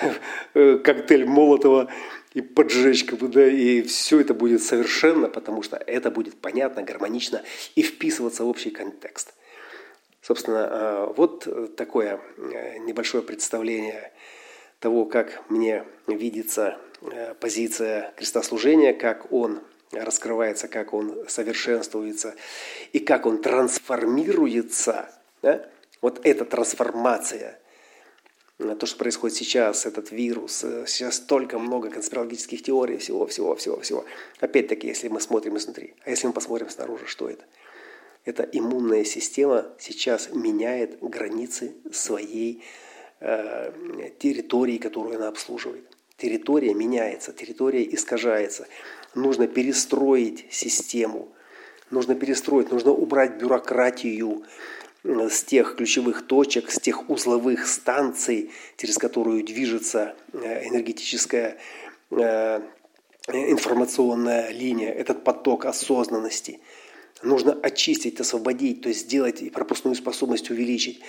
коктейль 0.52 1.24
Молотова 1.24 1.88
и 2.34 2.40
поджечь, 2.42 3.04
как 3.04 3.20
бы, 3.20 3.28
да, 3.28 3.46
и 3.46 3.82
все 3.82 4.20
это 4.20 4.34
будет 4.34 4.62
совершенно, 4.62 5.28
потому 5.28 5.62
что 5.62 5.76
это 5.76 6.10
будет 6.10 6.34
понятно, 6.34 6.82
гармонично 6.82 7.42
и 7.76 7.82
вписываться 7.82 8.44
в 8.44 8.48
общий 8.48 8.70
контекст. 8.70 9.34
Собственно, 10.22 10.68
а, 10.70 11.12
вот 11.16 11.76
такое 11.76 12.20
э, 12.36 12.78
небольшое 12.78 13.24
представление 13.24 14.12
того, 14.78 15.04
как 15.04 15.42
мне 15.50 15.84
видится 16.06 16.78
э, 17.00 17.34
позиция 17.34 18.14
крестослужения, 18.16 18.92
как 18.92 19.32
он 19.32 19.60
раскрывается, 19.90 20.68
как 20.68 20.94
он 20.94 21.28
совершенствуется 21.28 22.36
и 22.92 23.00
как 23.00 23.26
он 23.26 23.42
трансформируется. 23.42 25.10
Да? 25.42 25.68
Вот 26.00 26.20
эта 26.22 26.44
трансформация, 26.44 27.58
э, 28.60 28.76
то, 28.78 28.86
что 28.86 28.98
происходит 28.98 29.36
сейчас, 29.36 29.86
этот 29.86 30.12
вирус, 30.12 30.64
сейчас 30.86 31.16
столько 31.16 31.58
много 31.58 31.90
конспирологических 31.90 32.62
теорий, 32.62 32.98
всего, 32.98 33.26
всего, 33.26 33.56
всего, 33.56 33.80
всего. 33.80 34.04
Опять-таки, 34.38 34.86
если 34.86 35.08
мы 35.08 35.20
смотрим 35.20 35.56
изнутри, 35.56 35.94
а 36.04 36.10
если 36.10 36.28
мы 36.28 36.32
посмотрим 36.32 36.70
снаружи, 36.70 37.08
что 37.08 37.28
это– 37.28 37.44
эта 38.24 38.44
иммунная 38.44 39.04
система 39.04 39.66
сейчас 39.78 40.30
меняет 40.32 40.98
границы 41.00 41.74
своей 41.90 42.62
э, 43.20 43.72
территории, 44.18 44.78
которую 44.78 45.16
она 45.16 45.28
обслуживает. 45.28 45.84
Территория 46.16 46.72
меняется, 46.72 47.32
территория 47.32 47.82
искажается. 47.82 48.68
Нужно 49.16 49.48
перестроить 49.48 50.46
систему, 50.50 51.32
нужно 51.90 52.14
перестроить, 52.14 52.70
нужно 52.70 52.92
убрать 52.92 53.38
бюрократию 53.38 54.44
э, 55.02 55.28
с 55.28 55.42
тех 55.42 55.74
ключевых 55.74 56.24
точек, 56.24 56.70
с 56.70 56.78
тех 56.78 57.10
узловых 57.10 57.66
станций, 57.66 58.52
через 58.76 58.98
которую 58.98 59.44
движется 59.44 60.14
э, 60.32 60.68
энергетическая 60.68 61.58
э, 62.12 62.60
информационная 63.26 64.50
линия, 64.50 64.92
этот 64.92 65.24
поток 65.24 65.64
осознанности– 65.64 66.60
нужно 67.22 67.52
очистить, 67.52 68.20
освободить, 68.20 68.82
то 68.82 68.88
есть 68.88 69.02
сделать 69.02 69.42
и 69.42 69.50
пропускную 69.50 69.94
способность 69.94 70.50
увеличить. 70.50 71.00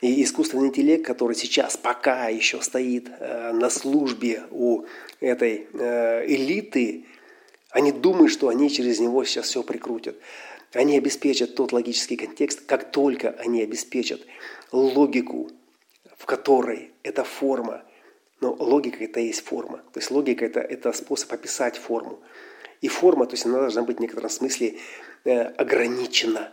И 0.00 0.22
искусственный 0.22 0.68
интеллект, 0.68 1.04
который 1.04 1.34
сейчас 1.34 1.76
пока 1.76 2.28
еще 2.28 2.60
стоит 2.62 3.08
э, 3.18 3.52
на 3.52 3.68
службе 3.68 4.44
у 4.50 4.84
этой 5.20 5.66
э, 5.72 6.26
элиты, 6.26 7.06
они 7.70 7.92
думают, 7.92 8.30
что 8.30 8.48
они 8.48 8.70
через 8.70 9.00
него 9.00 9.24
сейчас 9.24 9.46
все 9.46 9.62
прикрутят. 9.62 10.16
Они 10.72 10.96
обеспечат 10.96 11.54
тот 11.54 11.72
логический 11.72 12.16
контекст, 12.16 12.64
как 12.66 12.90
только 12.92 13.30
они 13.30 13.62
обеспечат 13.62 14.20
логику, 14.70 15.50
в 16.16 16.26
которой 16.26 16.92
эта 17.02 17.24
форма, 17.24 17.82
но 18.40 18.54
логика 18.54 19.04
это 19.04 19.20
и 19.20 19.26
есть 19.26 19.44
форма. 19.44 19.78
То 19.92 20.00
есть 20.00 20.10
логика 20.10 20.44
это, 20.44 20.60
это 20.60 20.92
способ 20.92 21.32
описать 21.32 21.76
форму. 21.76 22.20
И 22.80 22.88
форма, 22.88 23.26
то 23.26 23.34
есть 23.34 23.46
она 23.46 23.58
должна 23.58 23.82
быть 23.82 23.98
в 23.98 24.00
некотором 24.00 24.30
смысле 24.30 24.78
Э, 25.24 25.42
ограничена. 25.42 26.52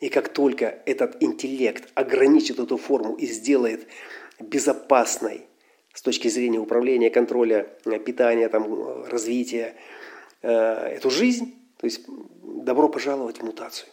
И 0.00 0.08
как 0.08 0.30
только 0.30 0.78
этот 0.86 1.22
интеллект 1.22 1.88
ограничит 1.94 2.58
эту 2.58 2.76
форму 2.78 3.14
и 3.14 3.26
сделает 3.26 3.86
безопасной 4.40 5.46
с 5.92 6.02
точки 6.02 6.28
зрения 6.28 6.58
управления, 6.58 7.10
контроля, 7.10 7.68
э, 7.84 7.98
питания, 7.98 8.48
там, 8.48 9.04
развития 9.04 9.76
э, 10.42 10.50
эту 10.50 11.10
жизнь, 11.10 11.54
то 11.76 11.84
есть 11.84 12.06
добро 12.42 12.88
пожаловать 12.88 13.38
в 13.38 13.42
мутацию. 13.42 13.88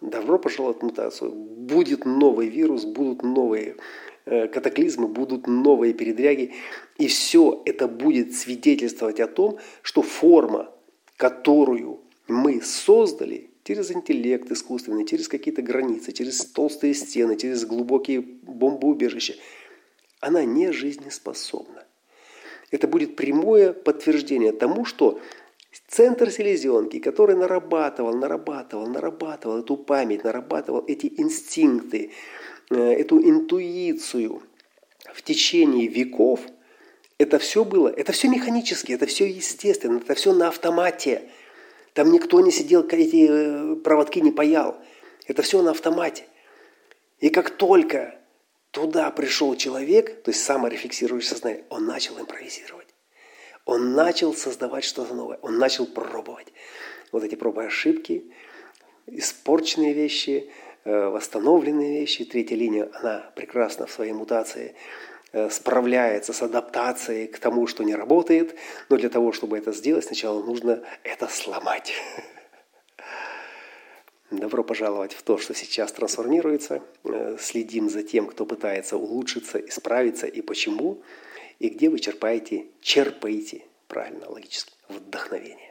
Добро 0.00 0.38
пожаловать 0.38 0.80
в 0.80 0.82
мутацию. 0.82 1.30
Будет 1.30 2.04
новый 2.04 2.48
вирус, 2.48 2.84
будут 2.84 3.22
новые 3.22 3.76
катаклизмы, 4.24 5.06
будут 5.06 5.46
новые 5.46 5.94
передряги. 5.94 6.52
И 6.98 7.06
все 7.06 7.62
это 7.64 7.86
будет 7.86 8.34
свидетельствовать 8.34 9.20
о 9.20 9.28
том, 9.28 9.58
что 9.82 10.02
форма, 10.02 10.68
которую 11.16 12.00
мы 12.28 12.60
создали 12.60 13.50
через 13.64 13.90
интеллект 13.90 14.50
искусственный, 14.50 15.06
через 15.06 15.28
какие-то 15.28 15.62
границы, 15.62 16.12
через 16.12 16.44
толстые 16.46 16.94
стены, 16.94 17.36
через 17.36 17.64
глубокие 17.64 18.20
бомбоубежища, 18.20 19.34
она 20.20 20.44
не 20.44 20.72
жизнеспособна. 20.72 21.84
Это 22.70 22.88
будет 22.88 23.16
прямое 23.16 23.72
подтверждение 23.72 24.52
тому, 24.52 24.84
что 24.84 25.20
центр 25.88 26.30
селезенки, 26.30 26.98
который 26.98 27.36
нарабатывал, 27.36 28.14
нарабатывал, 28.14 28.86
нарабатывал 28.86 29.58
эту 29.60 29.76
память, 29.76 30.24
нарабатывал 30.24 30.84
эти 30.86 31.12
инстинкты, 31.16 32.10
э, 32.70 32.76
эту 32.76 33.20
интуицию 33.20 34.42
в 35.12 35.22
течение 35.22 35.86
веков, 35.86 36.40
это 37.18 37.38
все 37.38 37.64
было, 37.64 37.88
это 37.88 38.12
все 38.12 38.28
механически, 38.28 38.92
это 38.92 39.06
все 39.06 39.26
естественно, 39.26 39.98
это 39.98 40.14
все 40.14 40.32
на 40.32 40.48
автомате– 40.48 41.22
там 41.96 42.12
никто 42.12 42.40
не 42.40 42.50
сидел, 42.50 42.82
эти 42.86 43.26
э, 43.26 43.76
проводки 43.76 44.18
не 44.18 44.30
паял. 44.30 44.76
Это 45.26 45.40
все 45.40 45.62
на 45.62 45.70
автомате. 45.70 46.24
И 47.20 47.30
как 47.30 47.48
только 47.48 48.18
туда 48.70 49.10
пришел 49.10 49.56
человек, 49.56 50.22
то 50.22 50.30
есть 50.30 50.44
саморефлексирующий 50.44 51.30
сознание, 51.30 51.64
он 51.70 51.86
начал 51.86 52.20
импровизировать. 52.20 52.88
Он 53.64 53.94
начал 53.94 54.34
создавать 54.34 54.84
что-то 54.84 55.14
новое. 55.14 55.38
Он 55.40 55.56
начал 55.56 55.86
пробовать. 55.86 56.52
Вот 57.12 57.24
эти 57.24 57.34
пробы 57.34 57.64
ошибки, 57.64 58.30
испорченные 59.06 59.94
вещи, 59.94 60.50
э, 60.84 61.08
восстановленные 61.08 62.00
вещи. 62.00 62.26
Третья 62.26 62.56
линия, 62.56 62.90
она 62.92 63.32
прекрасна 63.34 63.86
в 63.86 63.90
своей 63.90 64.12
мутации– 64.12 64.74
справляется 65.50 66.32
с 66.32 66.42
адаптацией 66.42 67.26
к 67.26 67.38
тому, 67.38 67.66
что 67.66 67.84
не 67.84 67.94
работает, 67.94 68.56
но 68.88 68.96
для 68.96 69.08
того, 69.08 69.32
чтобы 69.32 69.58
это 69.58 69.72
сделать, 69.72 70.04
сначала 70.04 70.42
нужно 70.42 70.82
это 71.04 71.28
сломать. 71.28 71.92
Добро 74.30 74.64
пожаловать 74.64 75.12
в 75.12 75.22
то, 75.22 75.38
что 75.38 75.54
сейчас 75.54 75.92
трансформируется. 75.92 76.82
Э, 77.04 77.36
следим 77.38 77.88
за 77.88 78.02
тем, 78.02 78.26
кто 78.26 78.44
пытается 78.44 78.96
улучшиться, 78.96 79.58
исправиться 79.58 80.26
и 80.26 80.42
почему, 80.42 81.02
и 81.60 81.68
где 81.68 81.88
вы 81.88 82.00
черпаете, 82.00 82.66
черпаете, 82.80 83.62
правильно, 83.86 84.28
логически, 84.28 84.72
вдохновение. 84.88 85.65